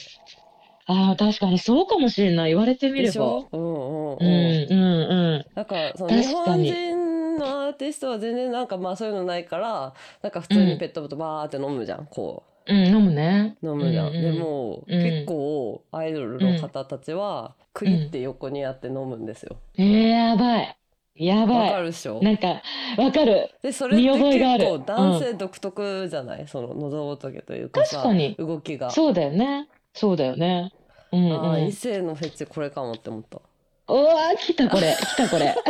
[0.87, 2.51] あ確かにそうかもしれない。
[2.51, 3.07] 言われてみれば。
[3.07, 12.77] でしょ、うんうんうんうんうんだからその確日本人のアーティストは全然なんかまあそういうのないからなんか普通にペットボトルバーって飲むじゃんこうん。
[12.77, 13.57] うん、飲むね。
[13.63, 20.79] う飲むじゃん、うんうんでも、うん結構アイドルの方たちはクイって横にやって飲むんですよえー、やばい。
[21.17, 21.71] やわ、ばい。
[21.71, 22.21] かるでしょ？
[22.23, 22.61] なんか、
[22.99, 23.51] わかる。
[23.63, 29.69] でそれって見覚えがある結構男性独特じゃない、その喉仏というかさ確かに動きが、そうだよね。
[29.93, 30.73] そうだよね。
[31.13, 31.73] うんああ異うん。
[31.73, 33.41] 性のフェチこれかもって思った
[33.87, 34.97] おわ来たこれ。
[34.99, 35.55] 来たこれ。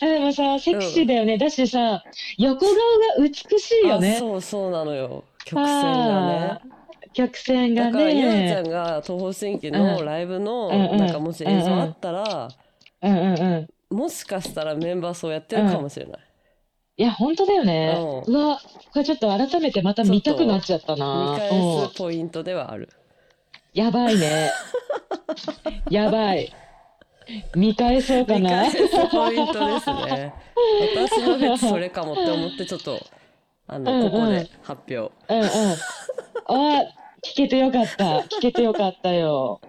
[0.00, 1.38] あ でもさ、セクシーだよね。
[1.38, 2.04] だしさ、
[2.36, 2.76] 横顔が
[3.26, 4.16] 美しいよあね。
[4.18, 6.60] そうそうなのよ曲線がね
[7.18, 8.68] あー曲線がだからゆなちゃね。
[8.68, 12.48] んが東方神起のライブのうんうんなんかもし映像あったら
[13.02, 13.96] うんうんうん。
[13.96, 16.20] もしかしたらメンバーそうやってるかもしれない
[17.00, 17.96] いや、本当だよね。
[18.26, 18.60] ううわ、
[18.92, 21.06] これちょっと改めてまた見たくなっちゃった見な。
[21.30, 22.88] うん返すポイントではある
[23.72, 24.50] やばいね。
[25.90, 26.52] やばい。
[27.54, 28.64] 見返そうかな。
[28.64, 30.34] 見返すポイントですね
[30.96, 32.98] 私のフェチそれかもって思ってちょっと
[33.66, 35.46] あうんうんのここで発表うんうん。
[36.46, 36.82] あ、
[37.24, 38.04] 聞けてよかった。
[38.20, 39.60] 聞けてよかったよ。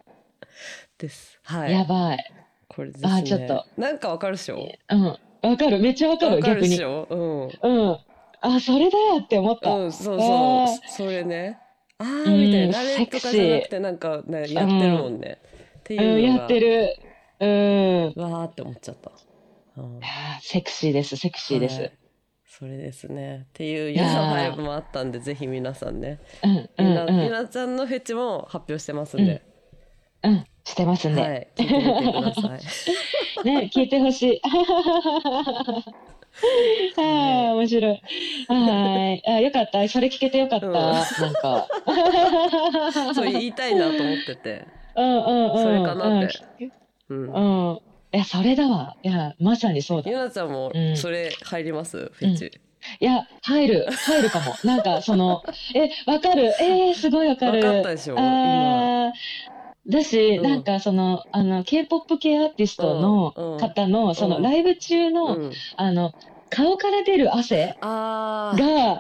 [0.98, 2.34] ですはやいばい。
[2.68, 4.68] これですねあちょっとなんかわかるでしょ？
[4.90, 5.04] うん。
[5.04, 5.18] わ
[5.58, 5.80] かる。
[5.80, 6.42] めっちゃわかる。
[6.42, 6.70] 逆に。
[6.70, 7.08] でしょ？
[7.10, 7.98] うん。
[8.42, 9.72] あ、それだって思った。
[9.72, 11.58] うんうんそうあそうそれね
[11.98, 15.42] あーうんみたいな誰とかじゃなくてなんかねやってるもんね
[15.80, 16.98] っていうのがうん、やってる。
[17.40, 18.22] うん。
[18.22, 19.12] わーって思っちゃった。
[19.78, 20.00] うん
[20.42, 21.16] セクシーです。
[21.16, 21.80] セクシーです。
[21.80, 21.99] はい
[22.60, 23.46] それですね。
[23.46, 27.24] っていうユナファイブもあったんで、ぜひ皆さんね、うんうゆな、んうん。
[27.24, 29.42] ゆなちゃんのフェチも発表してますんで、
[30.24, 30.46] うん。
[30.66, 31.22] してますんで。
[31.22, 32.42] はい、聞いてみてくださ
[33.42, 33.46] い。
[33.48, 34.42] ね、聞いてほしい。
[36.96, 38.02] はい、面白い。
[38.48, 39.30] はい。
[39.30, 39.88] あ、よかった。
[39.88, 40.68] それ聞けてよかった。
[40.68, 41.68] うんなんか。
[43.14, 45.64] そう言いたいなと思ってて、うんうんうん。
[45.64, 46.72] それかなって。
[47.10, 47.34] うん。
[47.34, 47.80] うん。
[48.14, 48.20] うん。
[48.20, 48.96] いや、それだわ。
[49.04, 50.10] いや、まさにそうだ。
[50.10, 52.52] ゆいなちゃんもうんそれ入ります、フェチ。
[53.00, 53.88] や、入る。
[53.92, 54.54] 入るかも。
[54.64, 55.44] なんか、その、
[55.76, 56.54] え、わかる。
[56.62, 57.64] えー、すごいわかる。
[57.66, 58.16] わかったでしょ？
[58.18, 66.14] あーだし、うんなんかその、あの、K-POP 系アーティストうんうんの方の、そのライブ中の、うん、あの、
[66.50, 68.54] 顔から出る汗が、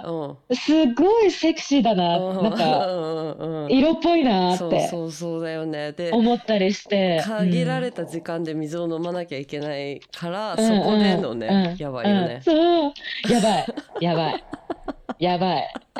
[0.05, 0.55] うん。
[0.55, 2.43] すごいセクシーだな、うん。
[2.43, 5.91] なんか、色っぽいなってそうそうだよね。
[5.93, 7.21] で思ったりして。
[7.25, 10.57] 限られうんた時間で水を飲まなきゃいけないから、うん。
[10.57, 12.35] そこでのね、うんやばいよね。
[12.35, 12.93] うん、そう。
[13.31, 13.65] やばい。
[14.01, 14.43] やばい。
[15.19, 15.73] やばい。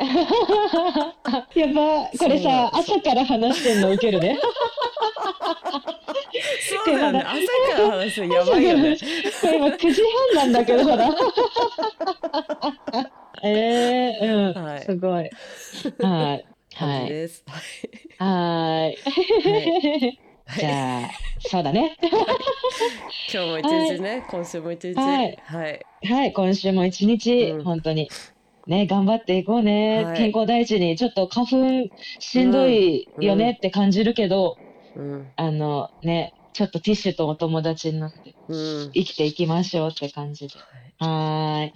[1.54, 2.18] やばい。
[2.18, 4.38] これさ、朝から話してんのウケるね。
[6.86, 7.36] そうだよね朝
[7.76, 8.96] から話すのやばいよね
[9.40, 10.02] これ今9時
[10.34, 11.10] 半なんだけど、ほら。
[13.42, 15.12] ええうん、はいすごい。
[15.12, 15.30] はい。
[15.98, 16.46] はい。
[16.76, 17.10] はい。
[18.18, 18.96] はい
[20.58, 21.10] じゃあ、
[21.40, 21.96] そうだね。
[23.32, 23.64] 今日も一
[23.96, 28.08] 日ね、今週も一日はいはいはい、今週も一日、うん本当に。
[28.66, 30.04] ね、頑張っていこうね。
[30.04, 30.16] はい。
[30.18, 31.88] 健康第一に、ちょっと花粉
[32.18, 34.58] しんどいよねって感じるけど、
[34.94, 35.32] うん。
[35.36, 38.92] あのね、ちょっとティッシュとお友達になってうん。
[38.92, 40.54] 生きていきましょうって感じで。
[40.98, 41.72] はーい。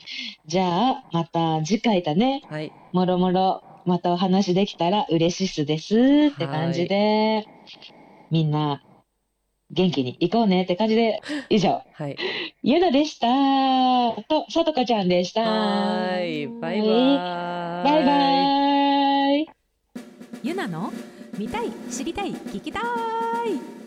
[0.46, 2.42] じゃあ、また次回だね。
[2.48, 2.74] はい。
[2.92, 5.96] もろもろ、またお話できたら嬉しいっすです
[6.32, 7.44] って感じで、
[8.30, 8.83] みんな、
[9.74, 11.20] 元気に行こうねって感じで、
[11.50, 12.16] 以上、はい。
[12.62, 13.26] ゆなでした。
[14.28, 15.42] と、さとかちゃんでした。
[15.42, 16.60] はーい。
[16.60, 17.84] バイバーイ。
[17.84, 19.50] バイバイ。
[20.42, 20.92] ゆなの
[21.36, 23.83] 見たい知りたい聞きたい